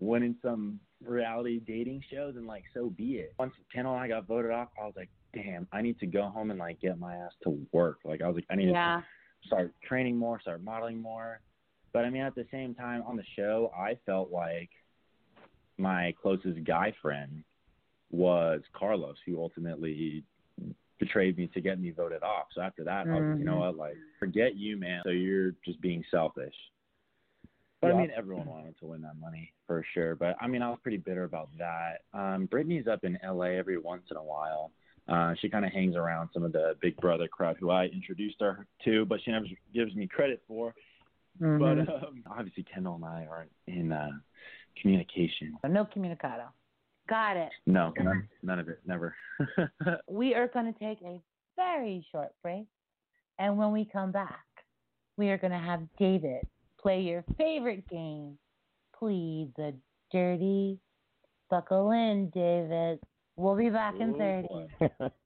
winning 0.00 0.36
some 0.42 0.80
reality 1.04 1.60
dating 1.66 2.02
shows, 2.10 2.36
and 2.36 2.46
like, 2.46 2.64
so 2.74 2.90
be 2.90 3.16
it. 3.16 3.34
Once 3.38 3.52
Kendall 3.72 3.94
and 3.94 4.02
I 4.02 4.08
got 4.08 4.26
voted 4.26 4.50
off, 4.50 4.68
I 4.80 4.84
was 4.86 4.94
like, 4.96 5.10
damn, 5.34 5.66
I 5.72 5.82
need 5.82 5.98
to 6.00 6.06
go 6.06 6.24
home 6.24 6.50
and 6.50 6.58
like 6.58 6.80
get 6.80 6.98
my 6.98 7.14
ass 7.16 7.32
to 7.44 7.58
work. 7.72 7.98
Like, 8.04 8.22
I 8.22 8.28
was 8.28 8.36
like, 8.36 8.46
I 8.50 8.56
need 8.56 8.70
Yeah. 8.70 9.02
to 9.42 9.46
start 9.46 9.74
training 9.86 10.16
more, 10.16 10.40
start 10.40 10.62
modeling 10.62 11.00
more. 11.00 11.40
But 11.92 12.04
I 12.04 12.10
mean, 12.10 12.22
at 12.22 12.34
the 12.34 12.46
same 12.50 12.74
time, 12.74 13.02
on 13.06 13.16
the 13.16 13.24
show, 13.36 13.72
I 13.76 13.98
felt 14.06 14.30
like 14.30 14.70
my 15.78 16.14
closest 16.20 16.64
guy 16.64 16.92
friend 17.02 17.44
was 18.10 18.62
Carlos, 18.72 19.16
who 19.26 19.40
ultimately 19.40 20.24
betrayed 20.98 21.36
me 21.36 21.48
to 21.48 21.60
get 21.60 21.80
me 21.80 21.90
voted 21.90 22.22
off. 22.22 22.46
So 22.54 22.62
after 22.62 22.84
that, 22.84 23.06
I 23.06 23.12
was 23.12 23.38
you 23.38 23.44
know 23.44 23.52
mm-hmm. 23.52 23.60
what, 23.60 23.76
like, 23.76 23.96
forget 24.18 24.56
you, 24.56 24.76
man. 24.76 25.02
So 25.04 25.10
you're 25.10 25.52
just 25.64 25.80
being 25.80 26.02
selfish. 26.10 26.54
But 27.86 27.94
I 27.96 28.00
mean, 28.00 28.10
everyone 28.16 28.46
wanted 28.46 28.78
to 28.80 28.86
win 28.86 29.02
that 29.02 29.18
money 29.20 29.52
for 29.66 29.84
sure. 29.94 30.14
But 30.14 30.36
I 30.40 30.46
mean, 30.46 30.62
I 30.62 30.70
was 30.70 30.78
pretty 30.82 30.98
bitter 30.98 31.24
about 31.24 31.48
that. 31.58 32.02
Um, 32.12 32.46
Brittany's 32.46 32.86
up 32.86 33.04
in 33.04 33.18
LA 33.24 33.46
every 33.58 33.78
once 33.78 34.02
in 34.10 34.16
a 34.16 34.22
while. 34.22 34.72
Uh, 35.08 35.34
she 35.40 35.48
kind 35.48 35.64
of 35.64 35.72
hangs 35.72 35.94
around 35.94 36.30
some 36.34 36.42
of 36.42 36.52
the 36.52 36.74
Big 36.80 36.96
Brother 36.96 37.28
crowd 37.28 37.56
who 37.60 37.70
I 37.70 37.84
introduced 37.86 38.36
her 38.40 38.66
to, 38.84 39.04
but 39.04 39.20
she 39.24 39.30
never 39.30 39.46
gives 39.72 39.94
me 39.94 40.06
credit 40.08 40.42
for. 40.48 40.74
Mhm. 41.40 41.58
But 41.58 41.94
um, 42.08 42.24
obviously, 42.30 42.64
Kendall 42.64 42.96
and 42.96 43.04
I 43.04 43.26
aren't 43.30 43.52
in 43.66 43.92
uh, 43.92 44.10
communication. 44.80 45.56
no 45.68 45.84
comunicado. 45.84 46.46
Got 47.08 47.36
it. 47.36 47.50
No, 47.66 47.92
none, 48.00 48.28
none 48.42 48.58
of 48.58 48.68
it, 48.68 48.80
never. 48.84 49.14
We 50.10 50.34
are 50.34 50.48
going 50.48 50.72
to 50.72 50.78
take 50.78 51.00
a 51.02 51.20
very 51.54 52.04
short 52.10 52.32
break. 52.42 52.66
And 53.38 53.56
when 53.58 53.70
we 53.70 53.84
come 53.84 54.10
back, 54.10 54.44
we 55.16 55.30
are 55.30 55.38
going 55.38 55.52
to 55.52 55.58
have 55.58 55.82
David 55.98 56.46
play 56.80 57.00
your 57.00 57.24
favorite 57.36 57.88
game. 57.88 58.38
Plead 58.98 59.52
the 59.56 59.74
dirty. 60.12 60.78
Buckle 61.50 61.90
in, 61.92 62.30
David. 62.30 62.98
We'll 63.36 63.56
be 63.56 63.70
back 63.70 63.94
in 64.00 64.14
Oh, 64.14 64.18
30. 64.90 65.12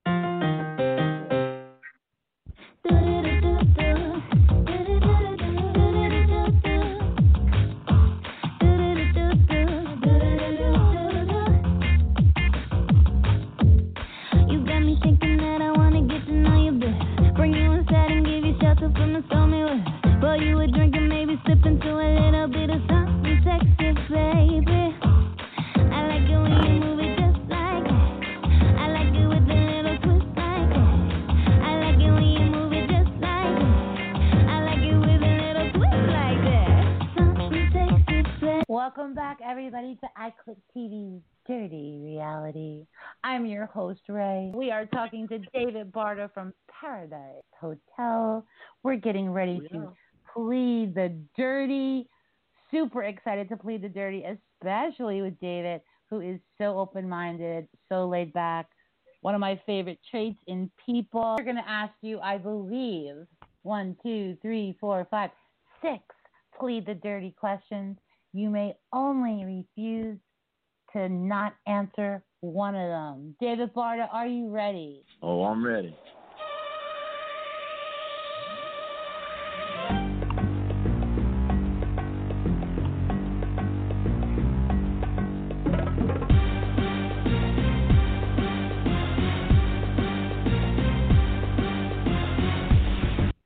are 44.81 44.85
talking 44.87 45.27
to 45.27 45.37
David 45.53 45.91
Barta 45.91 46.33
from 46.33 46.53
Paradise 46.79 47.43
Hotel. 47.59 48.43
We're 48.81 48.95
getting 48.95 49.29
ready 49.29 49.59
to 49.71 49.93
plead 50.33 50.95
the 50.95 51.15
dirty. 51.37 52.09
Super 52.71 53.03
excited 53.03 53.47
to 53.49 53.57
plead 53.57 53.83
the 53.83 53.89
dirty, 53.89 54.23
especially 54.23 55.21
with 55.21 55.39
David, 55.39 55.81
who 56.09 56.21
is 56.21 56.39
so 56.57 56.79
open 56.79 57.07
minded, 57.07 57.67
so 57.89 58.07
laid 58.07 58.33
back. 58.33 58.69
One 59.21 59.35
of 59.35 59.39
my 59.39 59.61
favorite 59.67 59.99
traits 60.09 60.39
in 60.47 60.71
people. 60.83 61.35
We're 61.37 61.43
going 61.43 61.57
to 61.57 61.69
ask 61.69 61.93
you, 62.01 62.19
I 62.19 62.39
believe, 62.39 63.27
one, 63.61 63.95
two, 64.01 64.35
three, 64.41 64.75
four, 64.79 65.07
five, 65.11 65.29
six 65.83 66.01
plead 66.59 66.87
the 66.87 66.95
dirty 66.95 67.35
questions. 67.39 67.97
You 68.33 68.49
may 68.49 68.73
only 68.91 69.45
refuse 69.77 70.17
to 70.93 71.07
not 71.07 71.53
answer 71.67 72.23
one 72.41 72.75
of 72.75 72.89
them. 72.89 73.35
David 73.39 73.73
Barta, 73.73 74.07
are 74.11 74.27
you 74.27 74.49
ready? 74.49 75.03
Oh, 75.21 75.43
I'm 75.43 75.63
ready. 75.63 75.95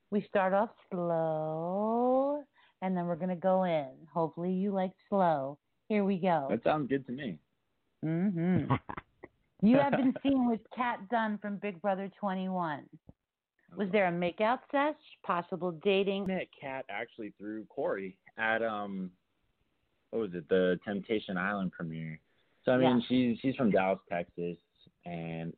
We 0.10 0.26
start 0.30 0.54
off 0.54 0.70
slow 0.90 2.42
and 2.82 2.96
then 2.96 3.06
we're 3.06 3.18
going 3.18 3.28
to 3.28 3.36
go 3.36 3.66
in. 3.66 3.90
Hopefully, 4.14 4.54
you 4.54 4.72
like 4.72 4.92
slow. 5.10 5.58
Here 5.90 6.06
we 6.06 6.18
go. 6.18 6.48
That 6.50 6.64
sounds 6.64 6.88
good 6.88 7.06
to 7.08 7.12
me. 7.12 7.38
Mm-hmm. 8.06 8.74
you 9.68 9.78
have 9.78 9.92
been 9.92 10.14
seen 10.24 10.48
with 10.48 10.60
Kat 10.76 11.00
Dunn 11.10 11.38
from 11.42 11.58
Big 11.58 11.82
Brother 11.82 12.10
21. 12.20 12.84
Was 13.76 13.90
there 13.92 14.08
a 14.08 14.12
makeout 14.12 14.60
sesh? 14.72 14.96
Possible 15.24 15.72
dating? 15.84 16.28
met 16.28 16.48
Kat 16.60 16.86
actually 16.90 17.34
through 17.38 17.66
Corey 17.66 18.16
at 18.38 18.62
um, 18.62 19.12
what 20.12 20.22
was 20.22 20.30
it, 20.34 20.48
the 20.50 20.80
Temptation 20.86 21.38
Island 21.38 21.72
premiere. 21.72 22.20
So 22.64 22.72
I 22.72 22.78
mean, 22.78 22.98
Yeah. 22.98 23.00
she's 23.08 23.40
she's 23.42 23.56
from 23.56 23.72
Dallas, 23.72 24.00
Texas, 24.10 24.58
and 25.06 25.54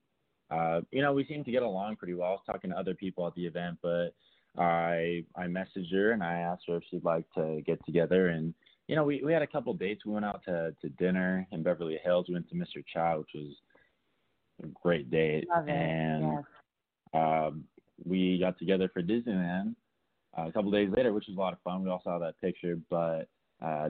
uh, 0.49 0.81
you 0.91 1.01
know 1.01 1.13
we 1.13 1.25
seem 1.25 1.43
to 1.43 1.51
get 1.51 1.63
along 1.63 1.97
pretty 1.97 2.15
well. 2.15 2.29
I 2.29 2.31
was 2.31 2.41
talking 2.45 2.71
to 2.71 2.77
other 2.77 2.95
people 2.95 3.27
at 3.27 3.35
the 3.35 3.45
event, 3.45 3.77
but 3.81 4.15
I 4.57 5.23
I 5.35 5.45
messaged 5.45 5.91
her 5.93 6.11
and 6.11 6.23
I 6.23 6.39
asked 6.39 6.63
her 6.67 6.77
if 6.77 6.83
she'd 6.89 7.03
like 7.03 7.25
to 7.35 7.61
get 7.65 7.85
together, 7.85 8.29
and 8.29 8.53
you 8.87 8.95
know 8.95 9.03
we 9.03 9.21
we 9.23 9.33
had 9.33 9.41
a 9.41 9.47
couple 9.47 9.73
dates. 9.73 10.05
We 10.05 10.13
went 10.13 10.25
out 10.25 10.41
to 10.45 10.73
to 10.81 10.89
dinner 10.89 11.47
in 11.51 11.63
Beverly 11.63 11.99
Hills. 12.03 12.25
We 12.27 12.33
went 12.35 12.49
to 12.49 12.55
Mr. 12.55 12.83
Chow, 12.93 13.19
which 13.19 13.29
was 13.35 13.53
a 14.63 14.67
great 14.81 15.11
date, 15.11 15.47
Love 15.53 15.67
it. 15.67 15.71
and 15.71 16.23
yes. 16.23 16.43
um, 17.13 17.63
we 18.05 18.37
got 18.39 18.57
together 18.57 18.89
for 18.93 19.01
Disneyland 19.01 19.75
uh, 20.37 20.47
a 20.47 20.51
couple 20.51 20.71
days 20.71 20.89
later, 20.95 21.13
which 21.13 21.25
was 21.27 21.37
a 21.37 21.39
lot 21.39 21.53
of 21.53 21.59
fun. 21.61 21.83
We 21.83 21.89
all 21.89 22.01
saw 22.03 22.17
that 22.19 22.39
picture, 22.41 22.79
but 22.89 23.27
uh, 23.63 23.89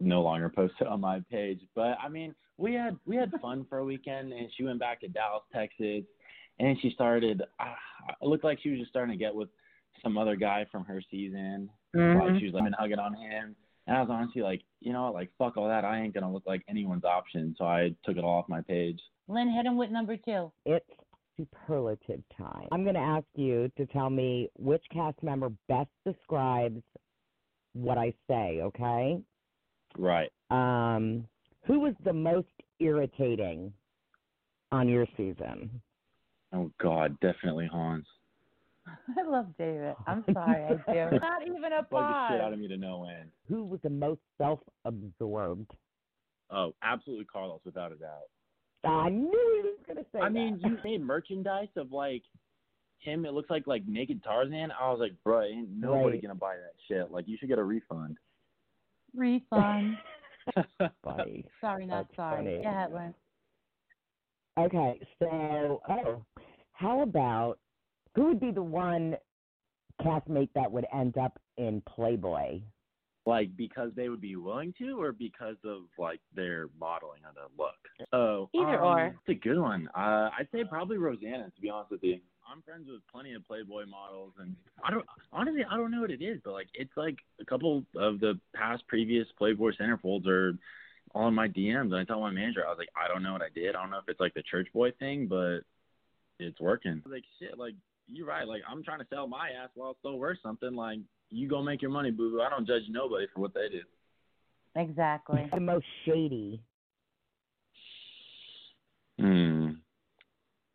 no 0.00 0.22
longer 0.22 0.48
posted 0.48 0.86
on 0.86 1.00
my 1.00 1.20
page. 1.30 1.60
But 1.74 1.96
I 2.02 2.08
mean, 2.08 2.34
we 2.56 2.74
had 2.74 2.96
we 3.06 3.16
had 3.16 3.32
fun 3.40 3.66
for 3.68 3.78
a 3.78 3.84
weekend, 3.84 4.32
and 4.32 4.48
she 4.56 4.64
went 4.64 4.78
back 4.78 5.00
to 5.00 5.08
Dallas, 5.08 5.42
Texas, 5.52 6.04
and 6.58 6.76
she 6.80 6.90
started. 6.90 7.42
Uh, 7.58 7.64
it 8.20 8.26
looked 8.26 8.44
like 8.44 8.58
she 8.62 8.70
was 8.70 8.78
just 8.78 8.90
starting 8.90 9.16
to 9.16 9.22
get 9.22 9.34
with 9.34 9.48
some 10.02 10.16
other 10.16 10.36
guy 10.36 10.66
from 10.70 10.84
her 10.84 11.02
season. 11.10 11.68
Mhm. 11.94 12.20
Like 12.32 12.38
she 12.40 12.46
was 12.46 12.54
like 12.54 12.72
hugging 12.78 12.98
on 12.98 13.14
him. 13.14 13.56
And 13.90 13.98
I 13.98 14.02
was 14.02 14.10
honestly 14.10 14.40
like, 14.40 14.62
you 14.80 14.94
know 14.94 15.10
like 15.12 15.30
fuck 15.36 15.58
all 15.58 15.68
that. 15.68 15.84
I 15.84 16.00
ain't 16.00 16.14
gonna 16.14 16.32
look 16.32 16.44
like 16.46 16.62
anyone's 16.68 17.04
option. 17.04 17.54
So 17.58 17.66
I 17.66 17.94
took 18.04 18.16
it 18.16 18.24
all 18.24 18.38
off 18.38 18.48
my 18.48 18.62
page. 18.62 19.00
Lynn, 19.28 19.50
hit 19.50 19.66
him 19.66 19.76
with 19.76 19.90
number 19.90 20.16
two. 20.16 20.50
It's 20.64 20.86
superlative 21.36 22.22
time. 22.36 22.68
I'm 22.72 22.82
going 22.82 22.94
to 22.94 23.00
ask 23.00 23.24
you 23.34 23.70
to 23.76 23.86
tell 23.86 24.10
me 24.10 24.48
which 24.58 24.82
cast 24.92 25.22
member 25.22 25.50
best 25.68 25.90
describes 26.04 26.82
what 27.72 27.96
I 27.96 28.12
say, 28.28 28.60
okay? 28.62 29.20
Right. 29.96 30.30
Um, 30.50 31.26
who 31.64 31.80
was 31.80 31.94
the 32.04 32.12
most 32.12 32.48
irritating 32.80 33.72
on 34.72 34.88
your 34.88 35.06
season? 35.16 35.80
Oh 36.52 36.70
God, 36.80 37.16
definitely 37.20 37.68
Hans. 37.70 38.06
I 39.18 39.22
love 39.28 39.46
David. 39.58 39.94
I'm 40.06 40.24
sorry, 40.32 40.64
I 40.64 40.92
do. 40.92 41.18
Not 41.20 41.42
even 41.46 41.72
a 41.72 41.82
Bug 41.82 42.06
the 42.08 42.14
shit 42.28 42.40
out 42.40 42.52
of 42.52 42.58
me 42.58 42.68
to 42.68 42.76
no 42.76 43.04
end. 43.06 43.30
Who 43.48 43.64
was 43.64 43.80
the 43.82 43.90
most 43.90 44.20
self-absorbed? 44.38 45.70
Oh, 46.50 46.74
absolutely 46.82 47.26
Carlos, 47.26 47.60
without 47.64 47.92
a 47.92 47.96
doubt. 47.96 48.28
I 48.84 49.10
knew 49.10 49.30
he 49.30 49.68
was 49.68 49.78
going 49.86 49.98
to 49.98 50.06
say 50.12 50.20
I 50.20 50.28
mean, 50.28 50.58
you 50.64 50.78
made 50.82 51.02
merchandise 51.02 51.68
of 51.76 51.92
like 51.92 52.22
him. 52.98 53.24
It 53.26 53.34
looks 53.34 53.50
like 53.50 53.66
like 53.66 53.86
naked 53.86 54.22
Tarzan. 54.24 54.72
I 54.78 54.90
was 54.90 54.98
like, 55.00 55.12
bro, 55.22 55.42
ain't 55.42 55.68
nobody 55.70 56.16
Right. 56.16 56.22
gonna 56.22 56.34
buy 56.34 56.56
that 56.56 56.72
shit. 56.88 57.10
Like, 57.10 57.28
you 57.28 57.36
should 57.38 57.48
get 57.48 57.58
a 57.58 57.62
refund. 57.64 58.16
Refund. 59.14 59.96
Funny. 61.04 61.44
sorry, 61.60 61.86
not 61.86 62.06
That's 62.08 62.16
sorry. 62.16 62.36
funny. 62.44 62.62
Go 62.62 62.68
ahead, 62.68 63.14
Okay, 64.58 65.00
so 65.18 65.80
oh, 65.88 66.24
how 66.72 67.00
about 67.02 67.58
who 68.14 68.26
would 68.26 68.40
be 68.40 68.50
the 68.50 68.62
one 68.62 69.16
castmate 70.00 70.50
that 70.54 70.70
would 70.70 70.86
end 70.92 71.18
up 71.18 71.38
in 71.56 71.82
Playboy? 71.82 72.60
like 73.26 73.56
because 73.56 73.90
they 73.94 74.08
would 74.08 74.20
be 74.20 74.36
willing 74.36 74.74
to, 74.78 75.00
or 75.00 75.12
because 75.12 75.56
of 75.64 75.82
like 75.98 76.20
their 76.34 76.68
modeling 76.78 77.20
or 77.24 77.32
their 77.34 77.44
look. 77.58 78.08
Oh, 78.12 78.48
Either 78.54 78.82
um, 78.82 78.98
or. 78.98 79.06
It's 79.06 79.28
a 79.28 79.48
good 79.48 79.58
one. 79.58 79.88
Uh, 79.96 80.30
I'd 80.38 80.48
say 80.52 80.64
probably 80.68 80.98
Rosanna. 80.98 81.50
To 81.54 81.60
be 81.60 81.70
honest 81.70 81.90
with 81.90 82.02
you, 82.02 82.18
I'm 82.50 82.62
friends 82.62 82.86
with 82.88 83.00
plenty 83.12 83.34
of 83.34 83.46
Playboy 83.46 83.86
models, 83.86 84.32
and 84.38 84.56
I 84.84 84.90
don't 84.90 85.06
honestly 85.32 85.64
I 85.70 85.76
don't 85.76 85.90
know 85.90 86.00
what 86.00 86.10
it 86.10 86.22
is, 86.22 86.40
but 86.44 86.52
like 86.52 86.68
it's 86.74 86.96
like 86.96 87.16
a 87.40 87.44
couple 87.44 87.84
of 87.96 88.20
the 88.20 88.38
past 88.54 88.86
previous 88.88 89.26
Playboy 89.38 89.72
centerfolds 89.80 90.26
are 90.26 90.54
on 91.14 91.34
my 91.34 91.48
DMs, 91.48 91.92
and 91.92 91.96
I 91.96 92.04
tell 92.04 92.20
my 92.20 92.30
manager 92.30 92.66
I 92.66 92.70
was 92.70 92.78
like 92.78 92.90
I 92.96 93.06
don't 93.08 93.22
know 93.22 93.32
what 93.32 93.42
I 93.42 93.48
did. 93.54 93.76
I 93.76 93.82
don't 93.82 93.90
know 93.90 93.98
if 93.98 94.08
it's 94.08 94.20
like 94.20 94.34
the 94.34 94.42
church 94.42 94.68
boy 94.72 94.92
thing, 94.98 95.26
but 95.26 95.60
it's 96.38 96.60
working. 96.60 97.02
Like 97.06 97.24
shit, 97.38 97.58
like 97.58 97.74
you're 98.08 98.26
right. 98.26 98.46
Like 98.46 98.62
I'm 98.68 98.82
trying 98.82 99.00
to 99.00 99.06
sell 99.10 99.26
my 99.26 99.50
ass 99.50 99.70
while 99.74 99.90
it's 99.90 100.00
still 100.00 100.18
worth 100.18 100.38
something. 100.42 100.74
Like 100.74 100.98
you 101.30 101.48
go 101.48 101.62
make 101.62 101.82
your 101.82 101.90
money, 101.90 102.10
boo 102.10 102.30
boo. 102.30 102.42
I 102.42 102.50
don't 102.50 102.66
judge 102.66 102.82
nobody 102.88 103.26
for 103.34 103.40
what 103.40 103.54
they 103.54 103.68
do. 103.68 103.82
Exactly. 104.76 105.48
The 105.52 105.60
most 105.60 105.86
shady. 106.04 106.62
Hmm. 109.18 109.70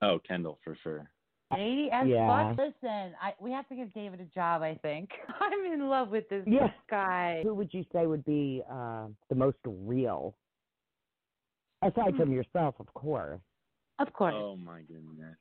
Oh, 0.02 0.20
Kendall 0.28 0.60
for 0.64 0.78
sure. 0.84 1.10
Shady 1.54 1.90
as 1.92 2.08
Yeah. 2.08 2.56
fuck. 2.56 2.58
Listen, 2.58 3.16
I 3.22 3.34
we 3.40 3.52
have 3.52 3.68
to 3.70 3.76
give 3.76 3.94
David 3.94 4.20
a 4.20 4.26
job. 4.26 4.62
I 4.62 4.76
think 4.76 5.10
I'm 5.40 5.66
in 5.72 5.88
love 5.90 6.10
with 6.10 6.28
this 6.30 6.46
Yeah. 6.48 6.72
guy. 6.90 7.42
Who 7.44 7.54
would 7.56 7.74
you 7.74 7.86
say 7.94 8.06
would 8.06 8.26
be 8.26 8.62
uh, 8.70 9.08
the 9.30 9.36
most 9.36 9.58
real? 9.66 10.36
Aside 11.82 12.16
from 12.16 12.32
yourself, 12.32 12.76
of 12.80 12.92
course. 12.94 13.40
Of 14.00 14.12
course. 14.12 14.34
Oh 14.36 14.58
my 14.58 14.82
goodness. 14.82 15.38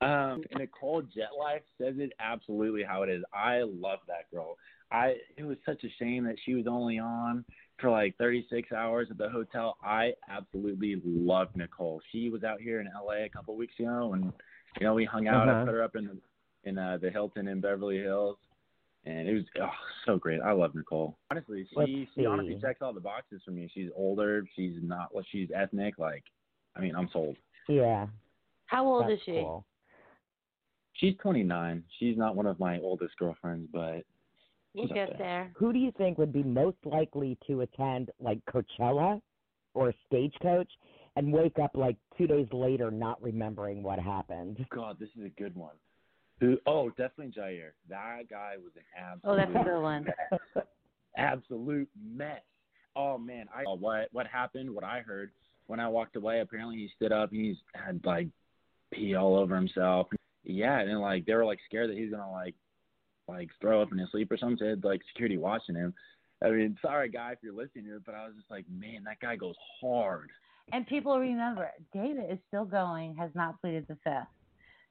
Um, 0.00 0.44
Nicole 0.56 1.02
Jetlife 1.02 1.62
says 1.80 1.94
it 1.98 2.12
absolutely 2.20 2.82
how 2.84 3.02
it 3.02 3.08
is. 3.10 3.22
I 3.34 3.62
love 3.62 3.98
that 4.06 4.30
girl. 4.32 4.56
I 4.92 5.16
it 5.36 5.44
was 5.44 5.56
such 5.66 5.82
a 5.84 5.88
shame 5.98 6.24
that 6.24 6.36
she 6.44 6.54
was 6.54 6.66
only 6.68 6.98
on 6.98 7.44
for 7.80 7.90
like 7.90 8.16
36 8.16 8.70
hours 8.72 9.08
at 9.10 9.18
the 9.18 9.28
hotel. 9.28 9.76
I 9.82 10.12
absolutely 10.30 11.02
love 11.04 11.48
Nicole. 11.54 12.00
She 12.12 12.28
was 12.30 12.44
out 12.44 12.60
here 12.60 12.80
in 12.80 12.88
LA 12.94 13.24
a 13.24 13.28
couple 13.28 13.56
weeks 13.56 13.74
ago, 13.78 14.12
and 14.14 14.32
you 14.80 14.86
know 14.86 14.94
we 14.94 15.04
hung 15.04 15.26
out. 15.26 15.48
I 15.48 15.52
Uh-huh. 15.52 15.64
put 15.66 15.74
her 15.74 15.82
up 15.82 15.96
in 15.96 16.06
the 16.06 16.16
in 16.64 16.78
uh, 16.78 16.98
the 17.00 17.10
Hilton 17.10 17.48
in 17.48 17.60
Beverly 17.60 17.98
Hills, 17.98 18.36
and 19.04 19.28
it 19.28 19.34
was 19.34 19.44
oh 19.60 19.68
so 20.06 20.16
great. 20.16 20.40
I 20.40 20.52
love 20.52 20.74
Nicole. 20.74 21.16
Honestly, 21.30 21.66
she 21.70 21.76
Let's 21.76 21.90
she 22.14 22.24
honestly 22.26 22.56
checks 22.60 22.82
all 22.82 22.92
the 22.92 23.00
boxes 23.00 23.42
for 23.44 23.50
me. 23.50 23.68
She's 23.74 23.90
older. 23.96 24.44
She's 24.54 24.76
not. 24.80 25.12
Well, 25.12 25.24
she's 25.30 25.48
ethnic. 25.54 25.98
Like, 25.98 26.22
I 26.76 26.80
mean, 26.80 26.94
I'm 26.94 27.08
sold. 27.12 27.36
Yeah. 27.68 28.06
How 28.66 28.86
old 28.86 29.04
that's 29.04 29.14
is 29.14 29.20
she? 29.24 29.32
Cool. 29.32 29.64
She's 30.98 31.14
29. 31.22 31.84
She's 31.98 32.16
not 32.16 32.36
one 32.36 32.46
of 32.46 32.58
my 32.58 32.78
oldest 32.80 33.16
girlfriends, 33.18 33.68
but 33.72 34.04
We'll 34.74 34.84
she's 34.84 34.90
up 34.90 35.08
get 35.10 35.18
there. 35.18 35.52
Who 35.56 35.72
do 35.72 35.78
you 35.78 35.92
think 35.96 36.18
would 36.18 36.32
be 36.32 36.42
most 36.42 36.78
likely 36.84 37.38
to 37.46 37.62
attend 37.62 38.10
like 38.20 38.38
Coachella 38.46 39.20
or 39.74 39.90
a 39.90 39.94
Stagecoach 40.06 40.70
and 41.16 41.32
wake 41.32 41.58
up 41.62 41.70
like 41.74 41.96
two 42.16 42.26
days 42.26 42.48
later 42.52 42.90
not 42.90 43.22
remembering 43.22 43.82
what 43.82 43.98
happened? 43.98 44.64
God, 44.70 44.96
this 44.98 45.08
is 45.16 45.24
a 45.24 45.40
good 45.40 45.54
one. 45.56 45.74
Who? 46.40 46.58
Oh, 46.66 46.90
definitely 46.90 47.32
Jair. 47.36 47.70
That 47.88 48.28
guy 48.30 48.54
was 48.62 48.72
an 48.76 48.82
absolute. 48.96 49.32
Oh, 49.32 49.36
that's 49.36 49.50
a 49.50 49.70
good 49.70 49.82
one. 49.82 50.06
absolute 51.16 51.88
mess. 52.00 52.40
Oh 52.96 53.18
man, 53.18 53.46
I 53.54 53.62
what 53.64 54.08
what 54.12 54.26
happened? 54.26 54.72
What 54.72 54.84
I 54.84 55.00
heard 55.00 55.30
when 55.66 55.80
I 55.80 55.88
walked 55.88 56.16
away. 56.16 56.40
Apparently, 56.40 56.76
he 56.76 56.90
stood 56.96 57.12
up 57.12 57.32
and 57.32 57.40
he's 57.40 57.56
had 57.74 58.00
like 58.04 58.28
pee 58.92 59.14
all 59.14 59.36
over 59.36 59.54
himself. 59.56 60.08
Yeah, 60.48 60.80
and 60.80 61.00
like 61.00 61.26
they 61.26 61.34
were 61.34 61.44
like 61.44 61.60
scared 61.66 61.90
that 61.90 61.96
he's 61.96 62.10
gonna 62.10 62.30
like 62.30 62.54
like 63.28 63.50
throw 63.60 63.82
up 63.82 63.92
in 63.92 63.98
his 63.98 64.10
sleep 64.10 64.32
or 64.32 64.38
something. 64.38 64.58
They 64.58 64.70
had, 64.70 64.82
like 64.82 65.02
security 65.12 65.36
watching 65.36 65.74
him. 65.74 65.92
I 66.42 66.50
mean, 66.50 66.76
sorry, 66.80 67.10
guy, 67.10 67.32
if 67.32 67.38
you're 67.42 67.52
listening 67.52 67.84
to 67.86 67.96
it, 67.96 68.02
but 68.06 68.14
I 68.14 68.24
was 68.26 68.34
just 68.36 68.50
like, 68.50 68.64
man, 68.70 69.04
that 69.04 69.20
guy 69.20 69.36
goes 69.36 69.56
hard. 69.80 70.30
And 70.72 70.86
people 70.86 71.18
remember, 71.18 71.70
David 71.92 72.30
is 72.30 72.38
still 72.46 72.64
going, 72.64 73.14
has 73.16 73.30
not 73.34 73.60
pleaded 73.60 73.86
the 73.88 73.98
fifth. 74.02 74.28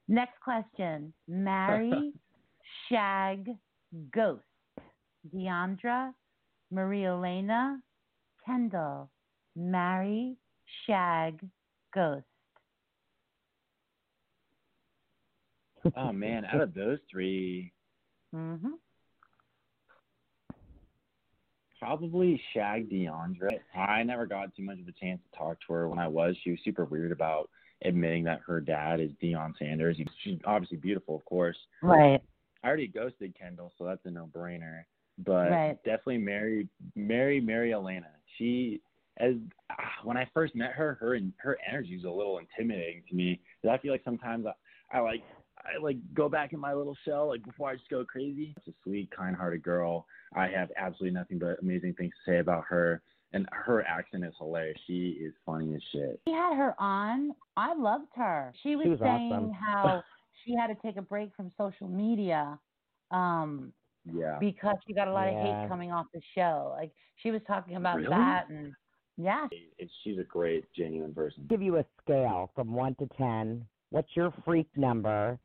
Next 0.06 0.38
question: 0.40 1.12
Marry, 1.26 2.12
shag, 2.88 3.48
ghost. 4.14 4.42
Deiondra, 5.34 6.12
Maria 6.70 7.08
Elena, 7.08 7.80
Kendall. 8.46 9.10
Marry, 9.56 10.36
shag, 10.86 11.40
ghost. 11.92 12.24
Oh 15.96 16.12
man, 16.12 16.44
out 16.44 16.60
of 16.60 16.74
those 16.74 16.98
three, 17.10 17.72
Mm-hmm. 18.34 18.72
probably 21.78 22.40
Shag 22.52 22.90
Deiondra. 22.90 23.48
I 23.74 24.02
never 24.02 24.26
got 24.26 24.54
too 24.54 24.62
much 24.62 24.78
of 24.80 24.88
a 24.88 24.92
chance 24.92 25.20
to 25.30 25.38
talk 25.38 25.58
to 25.66 25.72
her 25.72 25.88
when 25.88 25.98
I 25.98 26.08
was. 26.08 26.36
She 26.42 26.50
was 26.50 26.60
super 26.64 26.84
weird 26.84 27.12
about 27.12 27.48
admitting 27.84 28.24
that 28.24 28.40
her 28.46 28.60
dad 28.60 29.00
is 29.00 29.12
Deion 29.22 29.56
Sanders. 29.58 29.96
She's 30.22 30.38
obviously 30.44 30.76
beautiful, 30.76 31.14
of 31.16 31.24
course. 31.24 31.56
Right. 31.82 32.20
I 32.62 32.66
already 32.66 32.88
ghosted 32.88 33.34
Kendall, 33.38 33.72
so 33.78 33.84
that's 33.84 34.04
a 34.04 34.10
no-brainer. 34.10 34.82
But 35.18 35.50
Right. 35.50 35.82
definitely 35.84 36.18
marry, 36.18 36.68
marry 36.96 37.40
Mary 37.40 37.72
Elena. 37.72 38.10
She, 38.36 38.80
as 39.18 39.34
ah, 39.70 40.00
when 40.02 40.16
I 40.16 40.26
first 40.34 40.54
met 40.54 40.72
her, 40.72 40.94
her 40.94 41.18
her 41.38 41.56
energy 41.66 41.96
was 41.96 42.04
a 42.04 42.10
little 42.10 42.38
intimidating 42.38 43.02
to 43.08 43.14
me. 43.14 43.40
'Cause 43.62 43.70
I 43.70 43.78
feel 43.78 43.92
like 43.92 44.04
sometimes 44.04 44.46
I, 44.46 44.52
I 44.92 45.00
like 45.00 45.22
I 45.64 45.82
like 45.82 45.96
go 46.14 46.28
back 46.28 46.52
in 46.52 46.60
my 46.60 46.72
little 46.74 46.96
shell 47.04 47.28
like 47.28 47.44
before 47.44 47.70
I 47.70 47.76
just 47.76 47.88
go 47.88 48.04
crazy. 48.04 48.54
She's 48.64 48.74
a 48.74 48.76
sweet, 48.82 49.10
kind-hearted 49.10 49.62
girl. 49.62 50.06
I 50.34 50.48
have 50.48 50.70
absolutely 50.76 51.14
nothing 51.18 51.38
but 51.38 51.58
amazing 51.60 51.94
things 51.94 52.12
to 52.24 52.30
say 52.32 52.38
about 52.38 52.64
her, 52.68 53.02
and 53.32 53.48
her 53.52 53.82
accent 53.84 54.24
is 54.24 54.34
hilarious. 54.38 54.78
She 54.86 55.18
is 55.20 55.32
funny 55.44 55.74
as 55.74 55.82
shit. 55.92 56.20
We 56.26 56.32
had 56.32 56.56
her 56.56 56.74
on. 56.80 57.32
I 57.56 57.74
loved 57.74 58.12
her. 58.16 58.52
She 58.62 58.76
was, 58.76 58.84
She 58.84 58.90
was 58.90 59.00
saying 59.00 59.32
awesome. 59.32 59.52
how 59.52 60.02
she 60.44 60.54
had 60.58 60.68
to 60.68 60.74
take 60.82 60.96
a 60.96 61.02
break 61.02 61.34
from 61.34 61.50
social 61.58 61.88
media 61.88 62.58
um, 63.10 63.72
Yeah. 64.04 64.36
because 64.38 64.76
she 64.86 64.94
got 64.94 65.08
a 65.08 65.12
lot 65.12 65.28
of 65.28 65.34
hate 65.34 65.68
coming 65.68 65.92
off 65.92 66.06
the 66.14 66.20
show. 66.34 66.74
Like 66.76 66.92
she 67.16 67.30
was 67.30 67.40
talking 67.46 67.76
about 67.76 67.96
Really? 67.96 68.10
that, 68.10 68.48
and 68.48 68.72
yeah, 69.16 69.48
It's, 69.78 69.92
she's 70.04 70.18
a 70.18 70.24
great, 70.24 70.72
genuine 70.74 71.12
person. 71.14 71.46
give 71.48 71.60
you 71.62 71.78
a 71.78 71.84
scale 72.02 72.50
from 72.54 72.72
one 72.72 72.94
to 72.96 73.08
ten. 73.16 73.66
What's 73.90 74.14
your 74.14 74.32
freak 74.44 74.68
number? 74.76 75.38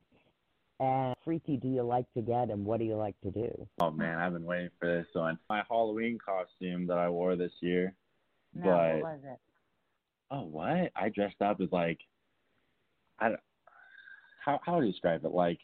And 0.79 1.15
freaky 1.23 1.57
do 1.57 1.67
you 1.67 1.83
like 1.83 2.05
to 2.15 2.21
get, 2.21 2.49
and 2.49 2.65
what 2.65 2.79
do 2.79 2.85
you 2.85 2.95
like 2.95 3.15
to 3.21 3.31
do? 3.31 3.67
Oh 3.79 3.91
man, 3.91 4.17
I've 4.19 4.33
been 4.33 4.43
waiting 4.45 4.69
for 4.79 4.87
this 4.87 5.07
one. 5.13 5.37
My 5.49 5.63
Halloween 5.69 6.17
costume 6.23 6.87
that 6.87 6.97
I 6.97 7.09
wore 7.09 7.35
this 7.35 7.51
year. 7.61 7.93
no, 8.53 8.63
But- 8.65 8.93
what 8.95 9.03
was 9.03 9.19
it? 9.23 9.39
Oh, 10.31 10.45
what? 10.45 10.91
I 10.95 11.09
dressed 11.09 11.41
up 11.41 11.61
as 11.61 11.71
like, 11.71 11.99
I 13.19 13.29
don't, 13.29 13.39
how 14.43 14.59
how 14.65 14.79
do 14.79 14.85
you 14.87 14.91
describe 14.91 15.23
it? 15.25 15.31
Like, 15.31 15.59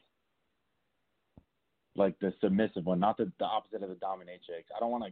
like 1.96 2.18
the 2.20 2.34
submissive 2.40 2.86
one, 2.86 3.00
not 3.00 3.18
the 3.18 3.32
the 3.40 3.46
opposite 3.46 3.82
of 3.82 3.90
the 3.90 3.96
dominatrix. 3.96 4.66
I 4.76 4.80
don't 4.80 4.92
want 4.92 5.06
to. 5.06 5.12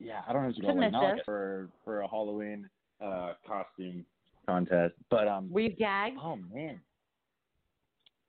Yeah, 0.00 0.22
I 0.26 0.32
don't 0.32 0.42
know 0.42 0.48
what 0.48 0.56
you 0.56 0.62
call 0.62 0.70
it. 0.72 0.80
Like, 0.80 0.92
not 0.92 1.02
like 1.02 1.08
Submissive. 1.10 1.24
for 1.26 1.68
for 1.84 2.00
a 2.00 2.08
Halloween 2.08 2.68
uh 3.02 3.34
costume 3.46 4.06
contest, 4.46 4.94
but 5.10 5.28
um. 5.28 5.50
Were 5.50 5.60
you 5.60 5.70
gagged 5.70 6.16
Oh 6.22 6.36
man. 6.36 6.80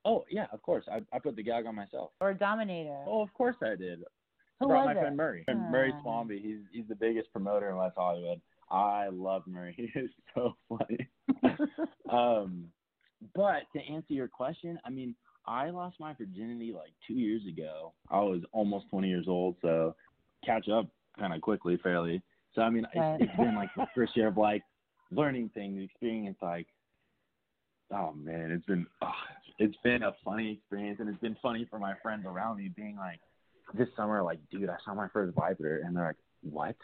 Oh 0.10 0.26
yeah, 0.30 0.48
of 0.52 0.62
course. 0.64 0.86
I 0.92 1.02
I 1.16 1.20
put 1.20 1.36
the 1.36 1.44
gag 1.44 1.66
on 1.68 1.76
myself. 1.76 2.12
or 2.20 2.32
a 2.32 2.36
dominator? 2.38 2.98
Oh, 3.06 3.22
of 3.22 3.32
course 3.34 3.56
I 3.62 3.76
did. 3.76 4.00
Who 4.60 4.66
I 4.66 4.68
brought 4.68 4.86
was 4.88 4.96
my 4.96 5.00
it? 5.00 5.04
friend 5.04 5.18
Murray. 5.18 5.44
Friend 5.46 5.72
Murray 5.72 5.94
Ah. 5.96 6.02
Swanby. 6.04 6.42
He's 6.42 6.60
he's 6.74 6.88
the 6.88 6.96
biggest 6.96 7.32
promoter 7.32 7.70
in 7.70 7.76
West 7.78 7.96
Hollywood. 7.98 8.42
I 8.72 9.08
love 9.12 9.44
Murray. 9.48 9.74
He 9.78 10.00
is 10.00 10.10
so 10.36 10.56
funny. 10.70 11.08
um, 12.10 12.66
but 13.36 13.64
to 13.76 13.80
answer 13.82 14.14
your 14.14 14.28
question, 14.28 14.80
I 14.86 14.90
mean, 14.90 15.16
I 15.46 15.70
lost 15.70 16.00
my 16.00 16.14
virginity 16.14 16.72
like 16.74 16.94
two 17.08 17.14
years 17.16 17.42
ago. 17.48 17.94
I 18.10 18.20
was 18.22 18.42
almost 18.52 18.90
20 18.90 19.08
years 19.10 19.26
old, 19.28 19.56
so 19.62 19.96
catch 20.46 20.70
up 20.70 20.88
kind 21.20 21.34
of 21.34 21.42
quickly, 21.42 21.78
fairly. 21.84 22.22
So 22.56 22.62
I 22.62 22.70
mean, 22.70 22.86
Right. 22.96 23.20
it's, 23.22 23.30
it's 23.30 23.38
been 23.38 23.56
like 23.56 23.70
the 23.76 23.88
first 23.96 24.16
year 24.18 24.28
of 24.30 24.38
like 24.38 24.64
learning 25.12 25.50
things, 25.54 25.84
experience 25.84 26.38
like. 26.42 26.68
Oh 27.92 28.12
man, 28.14 28.52
it's 28.52 28.66
been 28.68 28.86
oh, 29.02 29.12
it's 29.60 29.76
been 29.84 30.04
a 30.04 30.14
funny 30.24 30.54
experience, 30.54 31.00
and 31.00 31.10
it's 31.10 31.20
been 31.20 31.36
funny 31.42 31.68
for 31.70 31.80
my 31.80 31.94
friends 32.02 32.26
around 32.26 32.58
me 32.58 32.72
being 32.76 32.96
like, 32.96 33.20
this 33.74 33.90
summer, 33.96 34.24
like, 34.24 34.40
dude, 34.50 34.70
I 34.70 34.78
saw 34.84 34.96
my 34.96 35.10
first 35.10 35.36
vibrator, 35.36 35.84
and 35.86 35.96
they're 35.96 36.08
like, 36.08 36.16
what? 36.42 36.76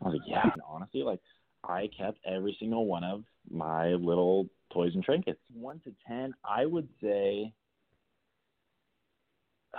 I 0.00 0.04
was 0.04 0.14
like, 0.14 0.28
yeah. 0.28 0.42
And 0.42 0.62
honestly, 0.68 1.02
like, 1.02 1.20
I 1.64 1.88
kept 1.98 2.18
every 2.26 2.56
single 2.60 2.86
one 2.86 3.02
of 3.04 3.24
my 3.50 3.88
little 3.88 4.48
toys 4.72 4.92
and 4.94 5.02
trinkets. 5.02 5.40
One 5.52 5.80
to 5.80 5.94
ten, 6.06 6.34
I 6.44 6.66
would 6.66 6.88
say. 7.02 7.52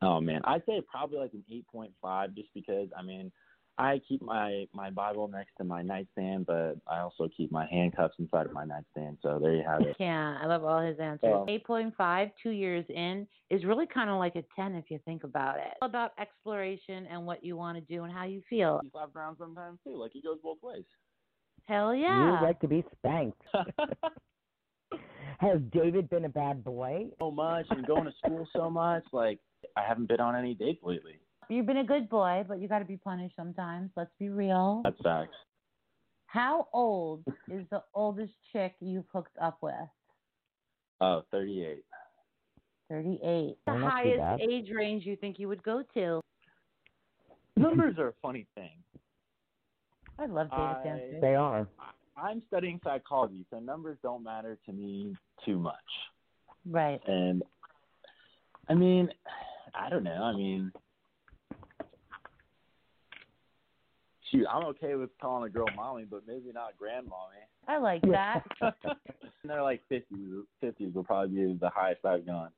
Oh 0.00 0.20
man, 0.20 0.42
I'd 0.44 0.62
say 0.64 0.80
probably 0.88 1.18
like 1.18 1.32
an 1.32 1.42
eight 1.50 1.66
point 1.66 1.90
five, 2.00 2.32
just 2.32 2.46
because 2.54 2.86
I 2.96 3.02
mean, 3.02 3.32
I 3.78 4.00
keep 4.08 4.20
my 4.20 4.66
my 4.74 4.90
Bible 4.90 5.28
next 5.28 5.52
to 5.58 5.64
my 5.64 5.82
nightstand, 5.82 6.46
but 6.46 6.74
I 6.88 6.98
also 6.98 7.28
keep 7.34 7.52
my 7.52 7.66
handcuffs 7.70 8.16
inside 8.18 8.46
of 8.46 8.52
my 8.52 8.64
nightstand. 8.64 9.18
So 9.22 9.38
there 9.40 9.54
you 9.54 9.62
have 9.66 9.82
it. 9.82 9.96
Yeah, 10.08 10.36
I 10.40 10.46
love 10.46 10.64
all 10.64 10.80
his 10.80 10.98
answers. 10.98 11.34
Um, 11.34 11.46
8.5, 11.46 12.30
two 12.42 12.50
years 12.50 12.84
in, 12.88 13.26
is 13.50 13.64
really 13.64 13.86
kind 13.86 14.10
of 14.10 14.18
like 14.18 14.36
a 14.36 14.44
10 14.56 14.74
if 14.74 14.86
you 14.90 14.98
think 15.04 15.24
about 15.24 15.58
it. 15.58 15.74
All 15.82 15.88
about 15.88 16.12
exploration 16.20 17.06
and 17.06 17.24
what 17.26 17.44
you 17.44 17.56
want 17.56 17.76
to 17.78 17.80
do 17.82 18.04
and 18.04 18.12
how 18.12 18.24
you 18.24 18.42
feel. 18.48 18.80
He 18.82 18.90
slaps 18.90 19.14
around 19.14 19.36
sometimes 19.38 19.78
too, 19.84 19.96
like 19.96 20.12
he 20.12 20.22
goes 20.22 20.38
both 20.42 20.58
ways. 20.62 20.84
Hell 21.66 21.94
yeah. 21.94 22.40
You 22.40 22.46
like 22.46 22.60
to 22.60 22.68
be 22.68 22.84
spanked. 22.98 23.40
Has 25.38 25.60
David 25.72 26.10
been 26.10 26.24
a 26.24 26.28
bad 26.28 26.64
boy? 26.64 27.06
so 27.18 27.30
much 27.30 27.66
and 27.70 27.86
going 27.86 28.04
to 28.04 28.12
school 28.24 28.48
so 28.54 28.68
much, 28.68 29.04
like 29.12 29.38
I 29.76 29.82
haven't 29.86 30.08
been 30.08 30.20
on 30.20 30.34
any 30.34 30.54
dates 30.54 30.80
lately. 30.82 31.20
You've 31.50 31.66
been 31.66 31.78
a 31.78 31.84
good 31.84 32.08
boy, 32.08 32.44
but 32.46 32.60
you 32.60 32.68
got 32.68 32.80
to 32.80 32.84
be 32.84 32.96
punished 32.96 33.34
sometimes. 33.36 33.90
Let's 33.96 34.10
be 34.18 34.28
real. 34.28 34.82
That's 34.84 35.00
facts. 35.02 35.34
How 36.26 36.68
old 36.74 37.24
is 37.50 37.64
the 37.70 37.82
oldest 37.94 38.32
chick 38.52 38.74
you've 38.80 39.06
hooked 39.12 39.36
up 39.40 39.58
with? 39.62 39.74
Oh, 41.00 41.22
38. 41.30 41.82
38. 42.90 43.20
Oh, 43.66 43.72
The 43.72 43.78
highest 43.78 44.42
age 44.42 44.68
range 44.74 45.06
you 45.06 45.16
think 45.16 45.38
you 45.38 45.48
would 45.48 45.62
go 45.62 45.82
to? 45.94 46.20
Numbers 47.56 47.96
are 47.98 48.08
a 48.08 48.14
funny 48.20 48.46
thing. 48.54 48.70
I 50.18 50.26
love 50.26 50.50
David's 50.50 50.78
I- 50.84 50.88
answers. 50.88 51.20
They 51.20 51.34
are. 51.34 51.66
I'm 52.16 52.42
studying 52.48 52.80
psychology, 52.82 53.46
so 53.48 53.60
numbers 53.60 53.96
don't 54.02 54.24
matter 54.24 54.58
to 54.66 54.72
me 54.72 55.14
too 55.46 55.58
much. 55.58 55.76
Right. 56.68 57.00
And 57.06 57.42
I 58.68 58.74
mean, 58.74 59.08
I 59.74 59.88
don't 59.88 60.02
know. 60.02 60.22
I 60.24 60.34
mean, 60.34 60.72
shoot, 64.30 64.46
I'm 64.50 64.64
okay 64.66 64.94
with 64.94 65.10
calling 65.20 65.48
a 65.48 65.50
girl 65.50 65.66
mommy, 65.76 66.04
but 66.04 66.22
maybe 66.26 66.50
not 66.52 66.72
grandmommy. 66.80 67.44
I 67.66 67.78
like 67.78 68.02
that. 68.10 68.44
and 68.60 68.74
they're 69.44 69.62
like 69.62 69.82
50s. 69.90 70.42
50s 70.62 70.94
will 70.94 71.04
probably 71.04 71.36
be 71.36 71.58
the 71.60 71.70
highest 71.70 72.04
I've 72.04 72.26
gone, 72.26 72.50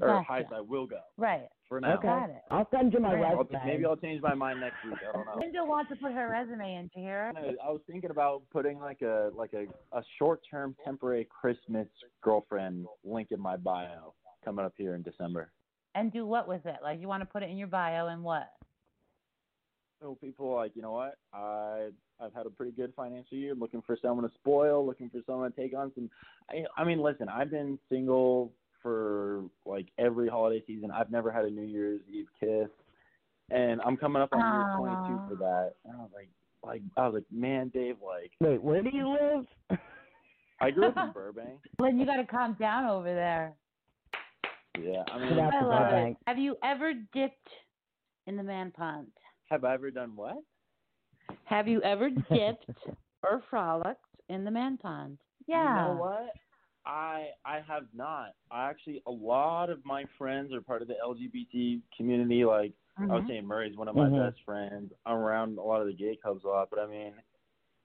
or 0.00 0.08
Gotcha. 0.08 0.24
highest 0.26 0.52
I 0.52 0.60
will 0.60 0.86
go 0.86 1.00
right. 1.16 1.48
for 1.68 1.80
now. 1.80 1.94
Okay. 1.94 2.08
Got 2.08 2.30
it. 2.30 2.42
I'll 2.50 2.68
send 2.70 2.92
you 2.92 3.00
my 3.00 3.14
Right. 3.14 3.34
I'll, 3.34 3.48
maybe 3.64 3.84
I'll 3.84 3.96
change 3.96 4.22
my 4.22 4.34
mind 4.34 4.60
next 4.60 4.84
week. 4.84 4.98
I 5.08 5.12
don't 5.12 5.26
know. 5.26 5.40
Linda 5.40 5.64
wants 5.64 5.90
to 5.90 5.96
put 5.96 6.12
her 6.12 6.28
resume 6.28 6.74
in. 6.74 6.82
Did 6.84 6.90
you 6.96 7.02
hear 7.02 7.26
her? 7.26 7.32
No, 7.34 7.54
I 7.64 7.70
was 7.70 7.80
thinking 7.86 8.10
about 8.10 8.42
putting 8.52 8.78
like 8.78 9.02
a 9.02 9.30
like 9.34 9.52
a, 9.52 9.66
a 9.96 10.02
short 10.18 10.40
term 10.50 10.74
temporary 10.84 11.28
Christmas 11.30 11.88
girlfriend 12.22 12.86
link 13.04 13.28
in 13.30 13.40
my 13.40 13.56
bio 13.56 14.14
coming 14.44 14.64
up 14.64 14.74
here 14.76 14.94
in 14.94 15.02
December. 15.02 15.52
And 15.94 16.12
do 16.12 16.24
what 16.24 16.48
with 16.48 16.66
it? 16.66 16.76
Like 16.82 17.00
you 17.00 17.08
want 17.08 17.22
to 17.22 17.26
put 17.26 17.42
it 17.42 17.50
in 17.50 17.56
your 17.56 17.68
bio 17.68 18.08
and 18.08 18.22
what? 18.22 18.48
So 20.00 20.16
people 20.20 20.50
are 20.52 20.56
like, 20.56 20.72
you 20.74 20.82
know 20.82 20.92
what? 20.92 21.18
I 21.32 21.88
I've 22.20 22.32
had 22.34 22.46
a 22.46 22.50
pretty 22.50 22.72
good 22.72 22.92
financial 22.96 23.36
year. 23.36 23.54
Looking 23.54 23.82
for 23.86 23.96
someone 24.00 24.28
to 24.28 24.34
spoil. 24.34 24.84
Looking 24.84 25.10
for 25.10 25.20
someone 25.26 25.52
to 25.52 25.60
take 25.60 25.76
on 25.76 25.92
some. 25.94 26.10
I 26.50 26.64
I 26.76 26.84
mean, 26.84 27.00
listen, 27.02 27.28
I've 27.28 27.50
been 27.50 27.78
single 27.90 28.52
for 28.82 29.42
like 29.66 29.88
every 29.98 30.28
holiday 30.28 30.62
season. 30.66 30.90
I've 30.90 31.10
never 31.10 31.30
had 31.30 31.44
a 31.44 31.50
New 31.50 31.66
Year's 31.66 32.00
Eve 32.10 32.28
kiss, 32.38 32.68
and 33.50 33.80
I'm 33.82 33.96
coming 33.96 34.22
up 34.22 34.32
on 34.32 34.40
Aw. 34.40 34.52
year 34.54 34.96
22 35.06 35.20
for 35.28 35.34
that. 35.36 35.72
And 35.84 35.94
I 35.94 36.00
was 36.00 36.10
like, 36.14 36.28
like 36.64 36.82
I 36.96 37.06
was 37.06 37.14
like, 37.14 37.24
man, 37.30 37.68
Dave, 37.68 37.96
like 38.04 38.32
Wait, 38.40 38.62
where 38.62 38.82
do 38.82 38.90
you 38.92 39.08
live? 39.08 39.78
I 40.60 40.70
grew 40.70 40.86
up 40.86 40.96
in 40.96 41.10
Burbank. 41.14 41.58
Lynn, 41.78 41.98
you 41.98 42.06
got 42.06 42.16
to 42.16 42.26
calm 42.26 42.56
down 42.58 42.86
over 42.86 43.12
there. 43.12 43.54
Yeah, 44.78 45.02
I 45.12 45.18
mean, 45.18 45.38
I 45.38 45.50
to 45.60 45.66
love 45.66 45.92
it. 45.92 46.16
Have 46.26 46.38
you 46.38 46.56
ever 46.62 46.94
dipped 47.12 47.48
in 48.26 48.36
the 48.36 48.42
man 48.42 48.70
pond? 48.70 49.08
Have 49.50 49.64
I 49.64 49.74
ever 49.74 49.90
done 49.90 50.12
what? 50.14 50.36
Have 51.44 51.66
you 51.68 51.82
ever 51.82 52.10
dipped 52.10 52.66
or 53.22 53.42
frolicked 53.50 54.04
in 54.28 54.44
the 54.44 54.50
man 54.50 54.76
pond? 54.78 55.18
Yeah. 55.46 55.68
You 55.68 55.74
know 55.74 56.00
what? 56.00 56.30
I 56.86 57.28
I 57.44 57.60
have 57.66 57.84
not. 57.94 58.30
I 58.50 58.70
actually 58.70 59.02
a 59.06 59.10
lot 59.10 59.68
of 59.68 59.84
my 59.84 60.04
friends 60.16 60.52
are 60.54 60.62
part 60.62 60.80
of 60.82 60.88
the 60.88 60.94
LGBT 61.06 61.80
community. 61.96 62.44
Like 62.44 62.72
I 62.98 63.06
was 63.14 63.24
saying, 63.28 63.46
Murray's 63.46 63.76
one 63.76 63.88
of 63.88 63.96
my 63.96 64.08
Mhm. 64.08 64.30
best 64.30 64.42
friends. 64.44 64.92
I'm 65.04 65.16
around 65.16 65.58
a 65.58 65.62
lot 65.62 65.80
of 65.80 65.86
the 65.88 65.92
gay 65.92 66.16
clubs 66.16 66.44
a 66.44 66.48
lot, 66.48 66.68
but 66.70 66.78
I 66.78 66.86
mean, 66.86 67.14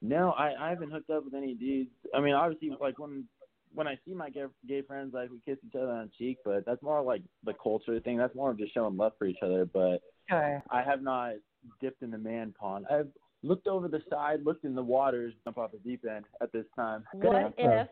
no, 0.01 0.31
I 0.31 0.67
I 0.67 0.69
haven't 0.69 0.91
hooked 0.91 1.09
up 1.09 1.25
with 1.25 1.33
any 1.33 1.55
dudes. 1.55 1.89
I 2.13 2.21
mean, 2.21 2.33
obviously, 2.35 2.69
like 2.79 2.99
when 2.99 3.27
when 3.73 3.87
I 3.87 3.97
see 4.05 4.13
my 4.13 4.29
gay, 4.29 4.45
gay 4.65 4.81
friends, 4.81 5.13
like 5.13 5.29
we 5.29 5.39
kiss 5.45 5.57
each 5.65 5.75
other 5.75 5.91
on 5.91 6.05
the 6.05 6.11
cheek, 6.17 6.37
but 6.45 6.65
that's 6.65 6.81
more 6.81 7.01
like 7.01 7.21
the 7.43 7.53
culture 7.61 7.99
thing. 7.99 8.17
That's 8.17 8.35
more 8.35 8.51
of 8.51 8.57
just 8.57 8.73
showing 8.73 8.95
love 8.95 9.13
for 9.17 9.25
each 9.25 9.41
other. 9.41 9.65
But 9.65 10.01
Sure. 10.29 10.63
I 10.69 10.81
have 10.83 11.01
not 11.01 11.33
dipped 11.81 12.01
in 12.01 12.11
the 12.11 12.17
man 12.17 12.53
pond. 12.59 12.85
I've 12.89 13.07
looked 13.43 13.67
over 13.67 13.87
the 13.87 14.01
side, 14.09 14.39
looked 14.43 14.65
in 14.65 14.75
the 14.75 14.83
waters, 14.83 15.33
jump 15.43 15.57
off 15.57 15.71
the 15.71 15.77
deep 15.79 16.03
end 16.09 16.25
at 16.41 16.51
this 16.51 16.65
time. 16.75 17.03
What 17.13 17.35
answer. 17.35 17.81
if? 17.81 17.87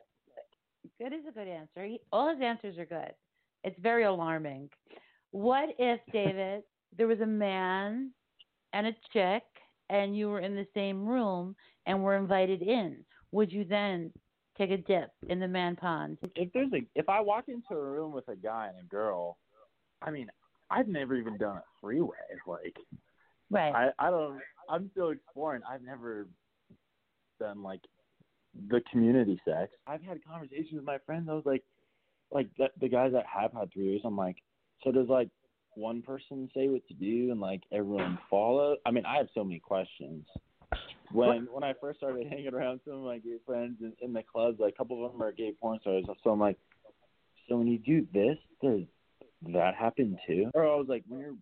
Good 0.99 1.13
is 1.13 1.25
a 1.27 1.31
good 1.31 1.47
answer. 1.47 1.85
He, 1.85 1.99
all 2.11 2.29
his 2.29 2.41
answers 2.41 2.77
are 2.77 2.85
good. 2.85 3.13
It's 3.63 3.79
very 3.79 4.03
alarming. 4.03 4.69
What 5.31 5.69
if, 5.79 5.99
David, 6.11 6.63
there 6.97 7.07
was 7.07 7.21
a 7.21 7.25
man 7.25 8.11
and 8.73 8.87
a 8.87 8.95
chick, 9.13 9.43
and 9.89 10.17
you 10.17 10.29
were 10.29 10.41
in 10.41 10.55
the 10.55 10.67
same 10.73 11.05
room 11.05 11.55
and 11.85 12.03
were 12.03 12.17
invited 12.17 12.61
in? 12.61 12.97
Would 13.31 13.51
you 13.51 13.63
then 13.63 14.11
take 14.57 14.71
a 14.71 14.77
dip 14.77 15.09
in 15.29 15.39
the 15.39 15.47
man 15.47 15.75
pond? 15.75 16.17
if 16.35 16.51
there's 16.53 16.71
a 16.73 16.81
if 16.95 17.09
I 17.09 17.19
walk 17.21 17.45
into 17.47 17.73
a 17.73 17.83
room 17.83 18.11
with 18.11 18.27
a 18.27 18.35
guy 18.35 18.67
and 18.67 18.85
a 18.85 18.87
girl, 18.87 19.37
I 20.01 20.11
mean, 20.11 20.27
I've 20.69 20.87
never 20.87 21.15
even 21.15 21.37
done 21.37 21.57
a 21.57 21.63
freeway. 21.81 22.17
Like 22.45 22.75
Right. 23.53 23.73
I 23.99 24.07
I 24.07 24.09
don't 24.09 24.39
I'm 24.69 24.89
still 24.91 25.09
exploring. 25.09 25.61
I've 25.69 25.83
never 25.83 26.27
done 27.39 27.61
like 27.63 27.81
the 28.69 28.81
community 28.91 29.39
sex. 29.45 29.71
I've 29.87 30.01
had 30.01 30.23
conversations 30.23 30.73
with 30.73 30.83
my 30.83 30.97
friends. 31.05 31.27
I 31.29 31.33
was 31.33 31.45
like, 31.45 31.63
like 32.31 32.47
the, 32.57 32.67
the 32.79 32.89
guys 32.89 33.11
that 33.13 33.25
have 33.25 33.51
had 33.53 33.73
threes. 33.73 34.01
I'm 34.03 34.17
like, 34.17 34.37
so 34.83 34.91
does 34.91 35.07
like 35.07 35.29
one 35.75 36.01
person 36.01 36.49
say 36.55 36.67
what 36.67 36.87
to 36.87 36.93
do 36.93 37.31
and 37.31 37.39
like 37.39 37.61
everyone 37.71 38.17
follow? 38.29 38.77
I 38.85 38.91
mean, 38.91 39.05
I 39.05 39.17
have 39.17 39.27
so 39.33 39.43
many 39.43 39.59
questions. 39.59 40.25
When 41.11 41.47
when 41.51 41.63
I 41.63 41.73
first 41.79 41.99
started 41.99 42.27
hanging 42.29 42.53
around 42.53 42.81
some 42.85 42.95
of 42.95 43.03
my 43.03 43.19
gay 43.19 43.37
friends 43.45 43.77
in, 43.81 43.93
in 44.01 44.13
the 44.13 44.23
clubs, 44.23 44.59
like 44.59 44.73
a 44.73 44.77
couple 44.77 45.05
of 45.05 45.11
them 45.11 45.21
are 45.21 45.31
gay 45.31 45.53
porn 45.59 45.79
stars. 45.81 46.05
So 46.23 46.29
I'm 46.29 46.39
like, 46.39 46.57
so 47.47 47.57
when 47.57 47.67
you 47.67 47.77
do 47.77 48.07
this, 48.13 48.37
does 48.61 48.83
that 49.53 49.75
happen 49.75 50.17
too? 50.25 50.49
Or 50.53 50.63
I 50.63 50.75
was 50.75 50.87
like, 50.87 51.03
when 51.07 51.19
you're 51.19 51.35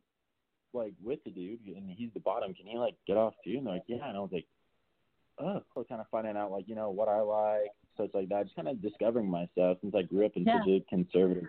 like 0.73 0.93
with 1.03 1.23
the 1.23 1.31
dude 1.31 1.59
and 1.67 1.89
he's 1.89 2.09
the 2.13 2.19
bottom, 2.19 2.53
can 2.53 2.65
he 2.65 2.77
like 2.77 2.95
get 3.07 3.17
off 3.17 3.33
too? 3.43 3.57
And 3.57 3.65
they're 3.65 3.75
like, 3.75 3.83
yeah. 3.87 4.07
And 4.07 4.17
I 4.17 4.19
was 4.19 4.31
like, 4.31 4.45
oh, 5.39 5.61
so 5.73 5.83
kind 5.87 6.01
of 6.01 6.07
finding 6.11 6.37
out 6.37 6.51
like 6.51 6.67
you 6.67 6.75
know 6.75 6.89
what 6.89 7.07
I 7.07 7.21
like, 7.21 7.71
such 7.97 8.11
like 8.13 8.29
that. 8.29 8.43
Just 8.43 8.55
kind 8.55 8.67
of 8.67 8.81
discovering 8.81 9.29
myself 9.29 9.77
since 9.81 9.93
I 9.95 10.01
grew 10.03 10.25
up 10.25 10.33
in 10.35 10.45
Yeah. 10.45 10.59
such 10.59 10.67
a 10.69 10.85
conservative 10.89 11.47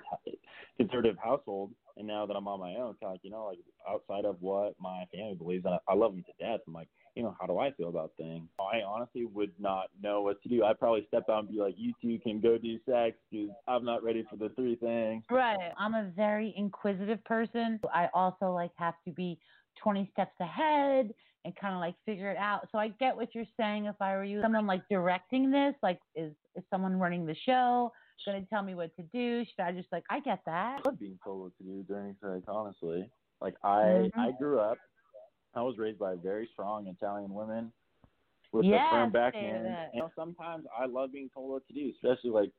conservative 0.77 1.17
household, 1.23 1.73
and 1.97 2.07
now 2.07 2.27
that 2.27 2.35
I'm 2.35 2.49
on 2.49 2.61
my 2.61 2.75
own, 2.77 2.95
kind 2.95 3.05
of 3.05 3.13
like 3.13 3.25
you 3.25 3.31
know 3.31 3.47
like 3.47 3.59
outside 3.89 4.25
of 4.25 4.37
what 4.41 4.75
my 4.81 5.05
family 5.13 5.35
believes, 5.35 5.65
and 5.65 5.75
I, 5.75 5.79
I 5.89 5.95
love 5.95 6.13
them 6.15 6.25
to 6.25 6.45
death. 6.45 6.61
I'm 6.67 6.73
like, 6.73 6.89
you 7.15 7.23
know, 7.23 7.37
how 7.39 7.47
do 7.47 7.59
I 7.59 7.73
feel 7.73 7.89
about 7.89 8.13
things? 8.17 8.49
I 8.59 8.81
honestly 8.83 9.25
would 9.27 9.53
not 9.59 9.89
know 10.01 10.23
what 10.23 10.43
to 10.43 10.49
do. 10.49 10.65
I'd 10.65 10.79
probably 10.79 11.05
step 11.09 11.25
out 11.29 11.41
and 11.41 11.49
be 11.49 11.61
like, 11.61 11.75
you 11.77 11.93
two 12.01 12.19
can 12.19 12.41
go 12.41 12.57
do 12.59 12.79
sex 12.89 13.17
because 13.31 13.51
I'm 13.69 13.85
not 13.85 14.03
ready 14.03 14.25
for 14.31 14.37
the 14.37 14.49
three 14.51 14.77
things. 14.77 15.25
Right. 15.31 15.73
I'm 15.79 15.95
a 15.95 16.11
very 16.17 16.55
inquisitive 16.57 17.23
person. 17.25 17.81
I 17.93 18.09
also 18.15 18.53
like 18.53 18.71
have 18.77 18.95
to 19.07 19.13
be 19.13 19.39
20 19.83 20.09
steps 20.13 20.35
ahead 20.41 21.13
and 21.45 21.57
kind 21.57 21.75
of 21.75 21.81
like 21.81 21.95
figure 22.07 22.31
it 22.31 22.39
out. 22.39 22.69
So 22.73 22.79
I 22.79 22.89
get 22.89 23.17
what 23.17 23.35
you're 23.35 23.45
saying. 23.59 23.87
If 23.87 23.97
I 24.01 24.15
were 24.17 24.25
you, 24.25 24.41
someone 24.43 24.67
like 24.67 24.83
directing 24.91 25.51
this, 25.51 25.75
like 25.83 26.01
is 26.15 26.33
is 26.55 26.65
someone 26.71 26.99
running 26.99 27.27
the 27.27 27.37
show 27.47 27.93
going 28.25 28.41
to 28.41 28.49
tell 28.49 28.63
me 28.63 28.75
what 28.75 28.95
to 28.95 29.03
do? 29.13 29.45
Should 29.45 29.65
I 29.65 29.73
just 29.73 29.89
like 29.91 30.05
I 30.11 30.21
get 30.21 30.41
that? 30.47 30.81
I 30.85 30.89
love 30.89 30.99
being 30.99 31.19
told 31.25 31.41
what 31.43 31.59
to 31.59 31.65
do 31.65 31.83
during 31.83 32.15
sex, 32.21 32.45
honestly. 32.47 33.11
Like 33.41 33.55
I 33.65 34.11
Mhm. 34.15 34.17
I 34.17 34.31
grew 34.39 34.61
up 34.61 34.79
I 35.55 35.63
was 35.63 35.77
raised 35.79 35.99
by 35.99 36.15
very 36.15 36.49
strong 36.53 36.87
Italian 36.87 37.33
women 37.35 37.73
with 38.53 38.67
Yes, 38.67 38.87
a 38.87 38.91
firm 38.91 39.11
backhand. 39.11 39.77
You 39.93 40.01
know, 40.01 40.11
sometimes 40.17 40.65
I 40.77 40.87
love 40.87 41.13
being 41.13 41.31
told 41.33 41.51
what 41.51 41.67
to 41.69 41.73
do, 41.73 41.93
especially 41.97 42.31
like 42.31 42.51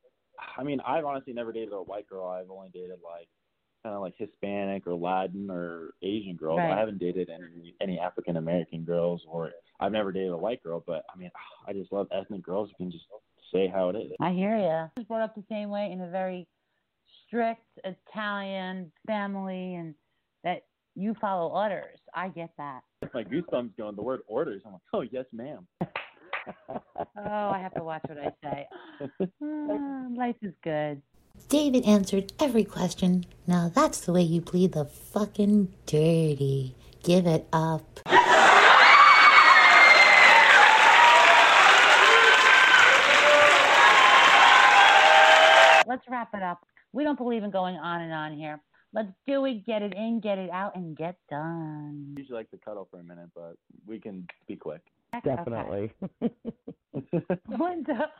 I 0.58 0.64
mean, 0.64 0.80
I've 0.86 1.06
honestly 1.06 1.34
never 1.34 1.52
dated 1.52 1.74
a 1.74 1.78
white 1.78 2.08
girl. 2.08 2.28
I've 2.28 2.50
only 2.50 2.70
dated 2.74 3.00
like 3.04 3.28
kind 3.84 3.96
of 3.96 4.02
like 4.02 4.14
Hispanic 4.18 4.88
or 4.88 4.96
Latin 4.96 5.50
or 5.50 5.94
Asian 6.02 6.36
girls. 6.36 6.60
Right. 6.60 6.72
I 6.72 6.80
haven't 6.80 7.00
dated 7.00 7.30
any 7.30 7.76
any 7.82 8.00
African 8.00 8.38
American 8.38 8.84
girls 8.84 9.22
or 9.28 9.52
I've 9.80 9.92
never 9.92 10.12
dated 10.12 10.32
a 10.32 10.38
white 10.38 10.64
girl, 10.64 10.84
but 10.86 11.04
I 11.14 11.18
mean, 11.18 11.32
I 11.68 11.74
just 11.74 11.92
love 11.92 12.08
ethnic 12.12 12.44
girls 12.44 12.70
who 12.70 12.86
can 12.86 12.92
just 12.92 13.06
say 13.54 13.68
how 13.68 13.90
it 13.90 13.96
is. 13.96 14.12
I 14.20 14.32
hear 14.32 14.58
you. 14.58 14.64
I 14.64 14.90
was 14.98 15.06
brought 15.06 15.22
up 15.22 15.36
the 15.36 15.44
same 15.50 15.70
way 15.70 15.92
in 15.92 16.02
a 16.02 16.10
very 16.10 16.48
strict 17.28 17.66
Italian 17.84 18.92
family, 19.06 19.76
and 19.76 19.94
that 20.44 20.64
you 20.96 21.16
follow 21.20 21.50
orders. 21.50 22.00
I 22.14 22.30
get 22.30 22.52
that. 22.58 22.82
My 23.14 23.24
goosebumps 23.24 23.76
going. 23.78 23.96
The 23.96 24.02
word 24.02 24.22
orders. 24.28 24.62
I'm 24.66 24.74
like, 24.74 24.82
oh 24.94 25.02
yes, 25.02 25.26
ma'am. 25.34 25.68
Oh, 27.16 27.50
I 27.52 27.60
have 27.60 27.74
to 27.76 27.84
watch 27.84 28.02
what 28.10 28.18
I 28.18 28.34
say. 28.44 28.68
Ah, 29.42 30.08
life 30.14 30.36
is 30.42 30.54
good. 30.62 31.02
David 31.48 31.86
answered 31.86 32.34
every 32.38 32.66
question. 32.66 33.24
Now 33.48 33.72
that's 33.74 34.02
the 34.02 34.12
way 34.12 34.24
you 34.24 34.42
plead 34.42 34.74
the 34.74 34.84
fucking 34.84 35.74
dirty. 35.86 36.76
Give 37.02 37.26
it 37.28 37.48
up. 37.54 38.02
Let's 45.88 46.04
wrap 46.10 46.34
it 46.34 46.44
up. 46.44 46.66
We 46.92 47.06
don't 47.06 47.18
believe 47.18 47.44
in 47.44 47.52
going 47.52 47.76
on 47.78 48.02
and 48.02 48.12
on 48.12 48.38
here. 48.38 48.60
Let's 48.94 49.10
do 49.26 49.46
it, 49.46 49.66
get 49.66 49.82
it 49.82 49.94
in, 49.94 50.20
get 50.22 50.38
it 50.38 50.52
out, 50.52 50.76
and 50.76 50.96
get 50.96 51.18
done. 51.30 52.14
usually 52.16 52.38
like 52.38 52.52
to 52.52 52.58
cuddle 52.58 52.88
for 52.92 53.00
a 53.00 53.04
minute, 53.04 53.30
but 53.36 53.56
we 53.88 54.00
can 54.00 54.28
be 54.48 54.56
quick. 54.56 54.82
Definitely. 55.24 55.92
Linda. 57.60 58.12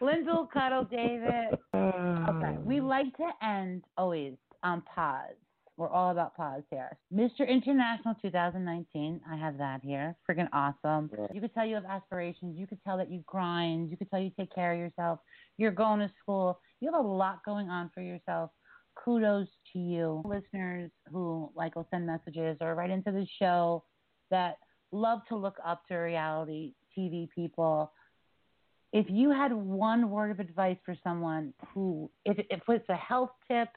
Linda 0.00 0.32
will 0.32 0.48
cuddle 0.52 0.84
David. 0.84 1.58
Okay. 1.74 2.56
We 2.64 2.80
like 2.80 3.16
to 3.16 3.28
end 3.42 3.84
always 3.96 4.34
on 4.62 4.82
pause. 4.82 5.34
We're 5.76 5.88
all 5.88 6.10
about 6.10 6.36
pause 6.36 6.64
here. 6.70 6.98
Mr. 7.14 7.48
International 7.48 8.16
2019. 8.20 9.20
I 9.30 9.36
have 9.36 9.58
that 9.58 9.80
here. 9.84 10.16
Freaking 10.28 10.48
awesome. 10.52 11.08
Yeah. 11.16 11.28
You 11.32 11.40
could 11.40 11.54
tell 11.54 11.64
you 11.64 11.76
have 11.76 11.84
aspirations. 11.84 12.58
You 12.58 12.66
could 12.66 12.82
tell 12.82 12.96
that 12.96 13.12
you 13.12 13.22
grind. 13.26 13.88
You 13.88 13.96
could 13.96 14.10
tell 14.10 14.18
you 14.18 14.32
take 14.36 14.52
care 14.52 14.72
of 14.72 14.78
yourself. 14.80 15.20
You're 15.56 15.70
going 15.70 16.00
to 16.00 16.10
school. 16.20 16.58
You 16.80 16.90
have 16.92 17.04
a 17.04 17.08
lot 17.08 17.44
going 17.44 17.70
on 17.70 17.92
for 17.94 18.00
yourself. 18.00 18.50
Kudos 19.04 19.48
to 19.72 19.78
you. 19.78 20.22
Listeners 20.24 20.90
who 21.10 21.50
like 21.54 21.76
will 21.76 21.86
send 21.90 22.06
messages 22.06 22.56
or 22.60 22.74
write 22.74 22.90
into 22.90 23.10
the 23.10 23.26
show 23.38 23.84
that 24.30 24.58
love 24.92 25.20
to 25.28 25.36
look 25.36 25.56
up 25.64 25.86
to 25.88 25.94
reality 25.96 26.72
TV 26.96 27.28
people. 27.34 27.92
If 28.92 29.06
you 29.08 29.30
had 29.30 29.52
one 29.52 30.10
word 30.10 30.30
of 30.30 30.40
advice 30.40 30.78
for 30.84 30.96
someone 31.04 31.52
who, 31.72 32.10
if, 32.24 32.38
if 32.50 32.60
it's 32.68 32.88
a 32.88 32.96
health 32.96 33.30
tip 33.50 33.68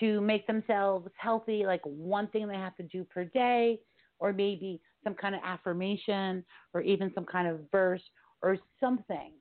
to 0.00 0.20
make 0.20 0.46
themselves 0.46 1.08
healthy, 1.16 1.64
like 1.66 1.82
one 1.84 2.28
thing 2.28 2.46
they 2.46 2.54
have 2.54 2.76
to 2.76 2.84
do 2.84 3.04
per 3.04 3.24
day, 3.24 3.80
or 4.20 4.32
maybe 4.32 4.80
some 5.02 5.14
kind 5.14 5.34
of 5.34 5.40
affirmation, 5.44 6.44
or 6.72 6.80
even 6.80 7.12
some 7.14 7.24
kind 7.24 7.48
of 7.48 7.60
verse 7.72 8.02
or 8.42 8.56
something, 8.78 9.32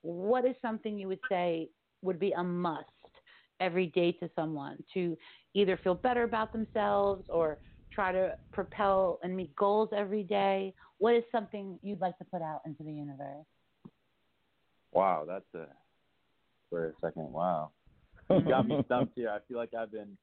what 0.00 0.46
is 0.46 0.54
something 0.62 0.98
you 0.98 1.08
would 1.08 1.20
say 1.28 1.68
would 2.02 2.18
be 2.18 2.32
a 2.32 2.42
must 2.42 2.88
every 3.62 3.86
day 3.86 4.12
to 4.12 4.28
someone 4.34 4.76
to 4.94 5.16
either 5.54 5.78
feel 5.82 5.94
better 5.94 6.24
about 6.24 6.52
themselves 6.52 7.24
or 7.28 7.58
try 7.92 8.10
to 8.12 8.34
propel 8.52 9.20
and 9.22 9.36
meet 9.36 9.54
goals 9.56 9.90
every 9.96 10.22
day? 10.22 10.74
What 10.98 11.14
is 11.14 11.22
something 11.30 11.78
you'd 11.82 12.00
like 12.00 12.18
to 12.18 12.24
put 12.24 12.42
out 12.42 12.60
into 12.66 12.82
the 12.82 12.92
universe? 12.92 13.46
Wow, 14.92 15.24
that's 15.26 15.44
a 15.54 15.66
for 16.70 16.86
a 16.88 16.92
second. 17.00 17.32
Wow, 17.32 17.70
you 18.30 18.40
got 18.40 18.66
me 18.66 18.82
stumped 18.86 19.12
here. 19.14 19.30
I 19.30 19.38
feel 19.48 19.58
like 19.58 19.74
I've 19.74 19.92
been 19.92 20.16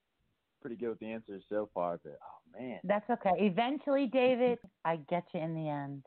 pretty 0.61 0.75
good 0.75 0.89
with 0.89 0.99
the 0.99 1.07
answers 1.11 1.43
so 1.49 1.69
far, 1.73 1.99
but 2.03 2.19
oh 2.21 2.59
man, 2.59 2.79
That's 2.83 3.09
okay. 3.09 3.31
Eventually, 3.37 4.07
David, 4.07 4.59
I 4.85 4.97
get 5.09 5.23
you 5.33 5.41
in 5.41 5.55
the 5.55 5.69
end. 5.69 6.03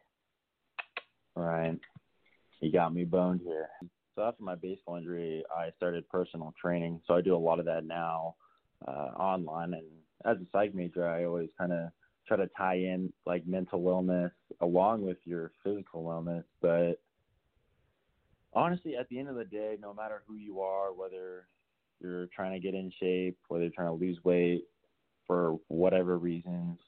right, 1.35 1.79
you 2.61 2.73
got 2.73 2.95
me 2.95 3.05
boned 3.05 3.41
here. 3.45 3.69
So 4.15 4.23
after 4.23 4.43
my 4.43 4.55
baseball 4.55 4.97
injury, 4.97 5.43
I 5.55 5.71
started 5.77 6.09
personal 6.09 6.55
training. 6.61 7.01
So 7.07 7.15
I 7.15 7.21
do 7.21 7.35
a 7.35 7.39
lot 7.39 7.59
of 7.59 7.65
that 7.67 7.85
now 7.85 8.35
uh, 8.87 9.11
online. 9.17 9.75
And 9.75 9.87
as 10.25 10.37
a 10.37 10.47
psych 10.53 10.75
major, 10.75 11.09
I 11.09 11.25
always 11.25 11.49
kind 11.57 11.73
of 11.73 11.91
try 12.27 12.37
to 12.37 12.49
tie 12.57 12.77
in 12.77 13.13
like 13.27 13.47
mental 13.47 13.81
wellness 13.81 14.31
along 14.61 15.03
with 15.03 15.17
your 15.25 15.53
physical 15.65 16.05
wellness. 16.05 16.45
But 16.61 17.01
honestly, 18.53 18.97
at 18.97 19.09
the 19.09 19.19
end 19.19 19.29
of 19.29 19.37
the 19.37 19.45
day, 19.45 19.77
no 19.81 19.95
matter 19.95 20.23
who 20.27 20.35
you 20.35 20.61
are, 20.61 20.93
whether 20.93 21.47
you're 22.01 22.27
trying 22.27 22.53
to 22.53 22.61
get 22.61 22.75
in 22.75 22.93
shape, 23.01 23.39
whether 23.49 23.65
you're 23.65 23.73
trying 23.73 23.89
to 23.89 24.05
lose 24.05 24.19
weight 24.25 24.65
for 25.27 25.59
whatever 25.69 26.19
reasons, 26.19 26.79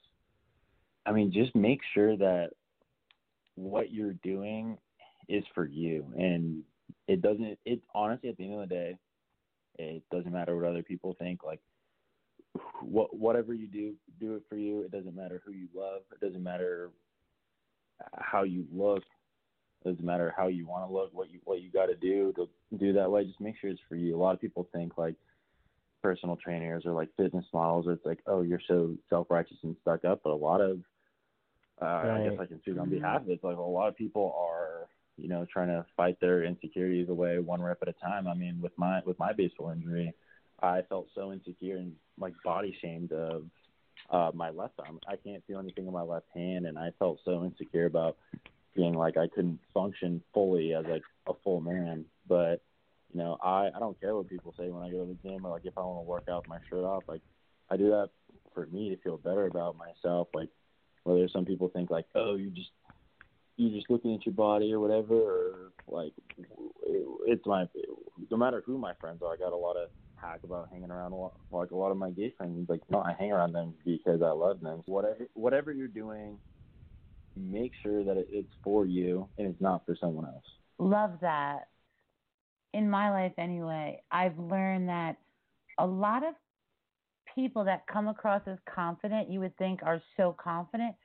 I 1.05 1.11
mean, 1.11 1.31
just 1.31 1.55
make 1.55 1.81
sure 1.93 2.17
that 2.17 2.51
what 3.55 3.91
you're 3.91 4.13
doing 4.13 4.77
is 5.27 5.43
for 5.53 5.65
you 5.65 6.05
and 6.17 6.63
it 7.07 7.21
doesn't. 7.21 7.57
It 7.65 7.81
honestly, 7.93 8.29
at 8.29 8.37
the 8.37 8.45
end 8.45 8.61
of 8.61 8.69
the 8.69 8.75
day, 8.75 8.97
it 9.77 10.03
doesn't 10.11 10.31
matter 10.31 10.55
what 10.55 10.65
other 10.65 10.83
people 10.83 11.15
think. 11.19 11.43
Like, 11.43 11.59
what 12.81 13.15
whatever 13.15 13.53
you 13.53 13.67
do, 13.67 13.93
do 14.19 14.35
it 14.35 14.43
for 14.49 14.57
you. 14.57 14.81
It 14.81 14.91
doesn't 14.91 15.15
matter 15.15 15.41
who 15.45 15.51
you 15.51 15.67
love. 15.75 16.01
It 16.11 16.25
doesn't 16.25 16.43
matter 16.43 16.89
how 18.17 18.43
you 18.43 18.65
look. 18.71 19.03
It 19.83 19.89
doesn't 19.89 20.05
matter 20.05 20.33
how 20.35 20.47
you 20.47 20.65
want 20.65 20.87
to 20.87 20.93
look. 20.93 21.11
What 21.13 21.31
you 21.31 21.39
what 21.43 21.61
you 21.61 21.71
got 21.71 21.87
to 21.87 21.95
do 21.95 22.33
to 22.33 22.49
do 22.77 22.93
that 22.93 23.09
way. 23.09 23.25
Just 23.25 23.41
make 23.41 23.55
sure 23.59 23.69
it's 23.69 23.81
for 23.87 23.95
you. 23.95 24.15
A 24.15 24.17
lot 24.17 24.33
of 24.33 24.41
people 24.41 24.67
think 24.73 24.97
like 24.97 25.15
personal 26.05 26.35
trainers 26.35 26.85
or 26.85 26.91
like 26.91 27.09
fitness 27.17 27.45
models. 27.51 27.87
It's 27.89 28.05
like, 28.05 28.19
oh, 28.27 28.41
you're 28.43 28.61
so 28.67 28.95
self 29.09 29.27
righteous 29.29 29.57
and 29.63 29.75
stuck 29.81 30.05
up. 30.05 30.21
But 30.23 30.31
a 30.31 30.35
lot 30.35 30.61
of, 30.61 30.79
uh, 31.81 31.85
I 31.85 32.29
guess 32.29 32.39
I 32.39 32.45
can 32.45 32.61
speak 32.61 32.79
on 32.79 32.89
behalf 32.89 33.23
of 33.23 33.29
it. 33.29 33.33
It's 33.33 33.43
like 33.43 33.57
a 33.57 33.61
lot 33.61 33.87
of 33.87 33.95
people 33.95 34.35
are, 34.37 34.87
you 35.17 35.29
know, 35.29 35.45
trying 35.51 35.67
to 35.67 35.85
fight 35.95 36.19
their 36.19 36.43
insecurities 36.43 37.09
away 37.09 37.39
one 37.39 37.61
rep 37.61 37.79
at 37.81 37.87
a 37.87 37.93
time. 37.93 38.27
I 38.27 38.33
mean, 38.33 38.59
with 38.61 38.73
my 38.77 39.01
with 39.05 39.17
my 39.19 39.33
baseball 39.33 39.71
injury, 39.71 40.13
I 40.61 40.81
felt 40.89 41.07
so 41.15 41.31
insecure 41.31 41.77
and 41.77 41.93
like 42.19 42.33
body 42.43 42.77
shamed 42.81 43.11
of 43.11 43.43
uh, 44.09 44.31
my 44.33 44.49
left 44.49 44.73
arm. 44.79 44.99
I 45.07 45.15
can't 45.15 45.43
feel 45.47 45.59
anything 45.59 45.87
in 45.87 45.93
my 45.93 46.01
left 46.01 46.27
hand, 46.33 46.65
and 46.65 46.77
I 46.77 46.91
felt 46.99 47.19
so 47.25 47.43
insecure 47.43 47.85
about 47.85 48.17
being 48.75 48.93
like 48.93 49.17
I 49.17 49.27
couldn't 49.27 49.59
function 49.73 50.21
fully 50.33 50.73
as 50.73 50.85
like 50.85 51.03
a 51.27 51.33
full 51.43 51.61
man. 51.61 52.05
But 52.27 52.61
you 53.13 53.19
know, 53.19 53.37
I 53.41 53.69
I 53.75 53.79
don't 53.79 53.99
care 53.99 54.15
what 54.15 54.29
people 54.29 54.53
say 54.57 54.69
when 54.69 54.83
I 54.83 54.91
go 54.91 55.05
to 55.05 55.05
the 55.05 55.29
gym 55.29 55.45
or 55.45 55.51
like 55.51 55.65
if 55.65 55.77
I 55.77 55.81
want 55.81 56.05
to 56.05 56.09
work 56.09 56.25
out 56.29 56.43
with 56.43 56.49
my 56.49 56.59
shirt 56.69 56.83
off. 56.83 57.03
Like 57.07 57.21
I 57.69 57.77
do 57.77 57.89
that 57.89 58.09
for 58.53 58.65
me 58.67 58.89
to 58.89 58.97
feel 58.97 59.17
better 59.17 59.45
about 59.47 59.77
myself. 59.77 60.27
Like 60.33 60.49
whether 61.03 61.27
some 61.29 61.45
people 61.45 61.69
think 61.69 61.89
like, 61.89 62.05
oh, 62.15 62.35
you 62.35 62.49
just 62.49 62.71
you 63.57 63.69
just 63.69 63.89
looking 63.89 64.13
at 64.13 64.25
your 64.25 64.35
body 64.35 64.73
or 64.73 64.79
whatever, 64.79 65.15
or 65.15 65.71
like 65.87 66.13
it's 67.25 67.45
my 67.45 67.65
no 68.29 68.37
matter 68.37 68.63
who 68.65 68.77
my 68.77 68.93
friends 68.99 69.21
are. 69.23 69.33
I 69.33 69.37
got 69.37 69.53
a 69.53 69.57
lot 69.57 69.77
of 69.77 69.89
hack 70.15 70.39
about 70.43 70.69
hanging 70.71 70.91
around 70.91 71.11
a 71.11 71.15
lot, 71.15 71.33
like 71.51 71.71
a 71.71 71.75
lot 71.75 71.91
of 71.91 71.97
my 71.97 72.11
gay 72.11 72.33
friends. 72.37 72.67
Like 72.69 72.81
no, 72.89 73.01
I 73.01 73.13
hang 73.17 73.31
around 73.31 73.53
them 73.53 73.73
because 73.85 74.21
I 74.21 74.31
love 74.31 74.61
them. 74.61 74.81
Whatever 74.85 75.27
whatever 75.33 75.71
you're 75.71 75.87
doing, 75.87 76.39
make 77.37 77.71
sure 77.83 78.03
that 78.03 78.17
it, 78.17 78.27
it's 78.29 78.53
for 78.63 78.85
you 78.85 79.29
and 79.37 79.47
it's 79.47 79.61
not 79.61 79.85
for 79.85 79.95
someone 79.99 80.25
else. 80.25 80.45
Love 80.77 81.11
that. 81.21 81.67
In 82.73 82.89
my 82.89 83.09
life, 83.09 83.31
anyway, 83.37 84.01
I've 84.11 84.37
learned 84.37 84.89
that 84.89 85.15
a 85.79 85.85
lot 85.85 86.25
of 86.25 86.33
people 87.33 87.63
that 87.65 87.85
come 87.87 88.07
across 88.07 88.41
as 88.47 88.57
confident, 88.73 89.29
you 89.29 89.39
would 89.39 89.55
think 89.57 89.81
are 89.83 90.01
so 90.17 90.35
confident. 90.41 90.95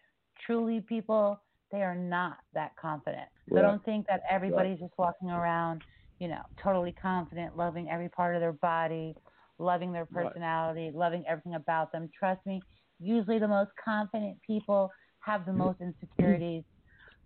Truly, 0.47 0.81
people, 0.81 1.41
they 1.71 1.83
are 1.83 1.95
not 1.95 2.39
that 2.55 2.77
confident. 2.77 3.29
So 3.49 3.57
Yeah. 3.57 3.63
don't 3.63 3.85
think 3.85 4.07
that 4.07 4.23
everybody's 4.29 4.79
just 4.79 4.97
walking 4.99 5.31
around, 5.31 5.83
you 6.19 6.29
know, 6.29 6.43
totally 6.57 6.93
confident, 6.93 7.57
loving 7.57 7.89
every 7.89 8.09
part 8.09 8.35
of 8.35 8.41
their 8.41 8.53
body, 8.53 9.17
loving 9.59 9.93
their 9.93 10.07
Right. 10.11 10.27
personality, 10.27 10.91
loving 10.91 11.27
everything 11.27 11.55
about 11.55 11.93
them. 11.93 12.09
Trust 12.11 12.45
me, 12.47 12.63
usually 12.99 13.39
the 13.39 13.49
most 13.49 13.71
confident 13.77 14.41
people 14.43 14.91
have 15.21 15.45
the 15.45 15.53
mm-hmm. 15.53 15.63
most 15.63 15.81
insecurities. 15.81 16.65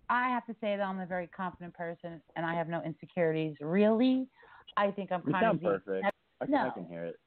I 0.09 0.29
have 0.29 0.45
to 0.45 0.53
say 0.61 0.75
that 0.75 0.83
I'm 0.83 0.99
a 0.99 1.05
very 1.05 1.27
confident 1.27 1.73
person 1.73 2.21
and 2.35 2.45
I 2.45 2.53
have 2.53 2.67
no 2.67 2.81
insecurities. 2.83 3.55
Really, 3.59 4.29
I 4.77 4.91
think 4.91 5.11
I'm 5.11 5.23
You 5.25 5.33
kind 5.33 5.43
sound 5.43 5.65
of 5.65 5.83
perfect. 5.83 6.05
I 6.41 6.45
no. 6.47 6.67
I 6.67 6.69
can 6.71 6.85
hear 6.85 7.05
it. 7.05 7.19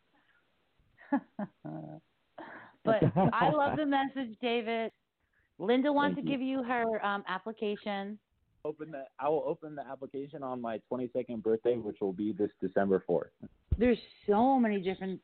but 2.85 3.03
I 3.33 3.51
love 3.51 3.77
the 3.77 3.87
message, 3.87 4.37
David. 4.41 4.93
Linda 5.59 5.92
wants 5.92 6.14
Thank 6.16 6.27
to 6.27 6.33
you. 6.33 6.38
give 6.38 6.47
you 6.47 6.62
her 6.62 7.05
um, 7.05 7.25
application. 7.29 8.18
Open 8.64 8.90
the 8.90 9.05
I 9.18 9.29
will 9.29 9.44
open 9.47 9.75
the 9.75 9.87
application 9.87 10.42
on 10.42 10.61
my 10.61 10.81
22nd 10.90 11.42
birthday, 11.42 11.77
which 11.77 11.99
will 12.01 12.12
be 12.12 12.33
this 12.33 12.51
December 12.61 13.03
4th. 13.09 13.31
There's 13.77 13.99
so 14.29 14.59
many 14.59 14.81
different 14.81 15.21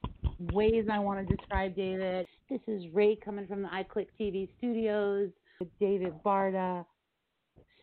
ways 0.52 0.86
I 0.90 0.98
want 0.98 1.26
to 1.26 1.36
describe 1.36 1.74
David. 1.74 2.26
This 2.48 2.60
is 2.68 2.84
Ray 2.92 3.16
coming 3.16 3.46
from 3.46 3.62
the 3.62 3.68
iClick 3.68 4.06
TV 4.18 4.48
studios 4.58 5.30
with 5.58 5.68
David 5.80 6.14
Barta. 6.24 6.84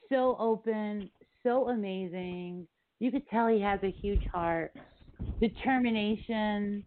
So 0.09 0.35
open, 0.39 1.09
so 1.43 1.69
amazing. 1.69 2.67
You 2.99 3.11
could 3.11 3.27
tell 3.29 3.47
he 3.47 3.61
has 3.61 3.79
a 3.83 3.91
huge 3.91 4.25
heart, 4.31 4.73
determination. 5.39 6.83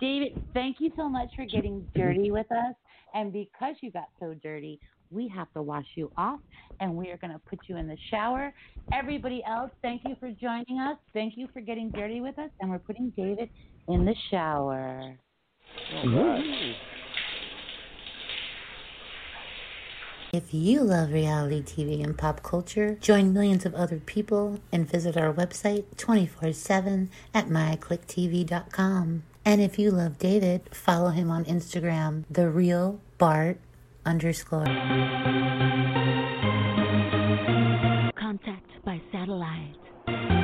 David, 0.00 0.40
thank 0.52 0.76
you 0.80 0.92
so 0.96 1.08
much 1.08 1.30
for 1.34 1.44
getting 1.46 1.86
dirty 1.94 2.30
with 2.30 2.50
us. 2.52 2.74
And 3.14 3.32
because 3.32 3.76
you 3.80 3.90
got 3.90 4.08
so 4.18 4.34
dirty, 4.42 4.80
we 5.10 5.28
have 5.28 5.52
to 5.54 5.62
wash 5.62 5.86
you 5.94 6.10
off 6.16 6.40
and 6.80 6.94
we 6.94 7.10
are 7.10 7.16
going 7.16 7.32
to 7.32 7.38
put 7.38 7.60
you 7.66 7.76
in 7.76 7.86
the 7.86 7.96
shower. 8.10 8.52
Everybody 8.92 9.42
else, 9.46 9.70
thank 9.82 10.02
you 10.04 10.16
for 10.20 10.30
joining 10.30 10.78
us. 10.80 10.98
Thank 11.12 11.36
you 11.36 11.48
for 11.52 11.60
getting 11.60 11.90
dirty 11.90 12.20
with 12.20 12.38
us. 12.38 12.50
And 12.60 12.70
we're 12.70 12.78
putting 12.78 13.10
David 13.10 13.48
in 13.88 14.04
the 14.04 14.14
shower. 14.30 15.16
If 20.32 20.52
you 20.52 20.80
love 20.80 21.12
reality 21.12 21.62
TV 21.62 22.02
and 22.02 22.18
pop 22.18 22.42
culture, 22.42 22.96
join 23.00 23.32
millions 23.32 23.64
of 23.64 23.74
other 23.74 24.00
people 24.00 24.58
and 24.72 24.90
visit 24.90 25.16
our 25.16 25.32
website 25.32 25.84
24 25.96 26.52
7 26.52 27.08
at 27.32 27.48
myclicktv.com. 27.48 29.22
And 29.44 29.60
if 29.60 29.78
you 29.78 29.90
love 29.92 30.18
David, 30.18 30.74
follow 30.74 31.10
him 31.10 31.30
on 31.30 31.44
Instagram, 31.44 32.24
the 32.28 32.48
real 32.48 32.98
Bart 33.18 33.58
underscore. 34.06 34.64
Contact 38.16 38.84
by 38.84 39.00
satellite. 39.12 40.43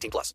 18 0.01 0.09
plus. 0.09 0.33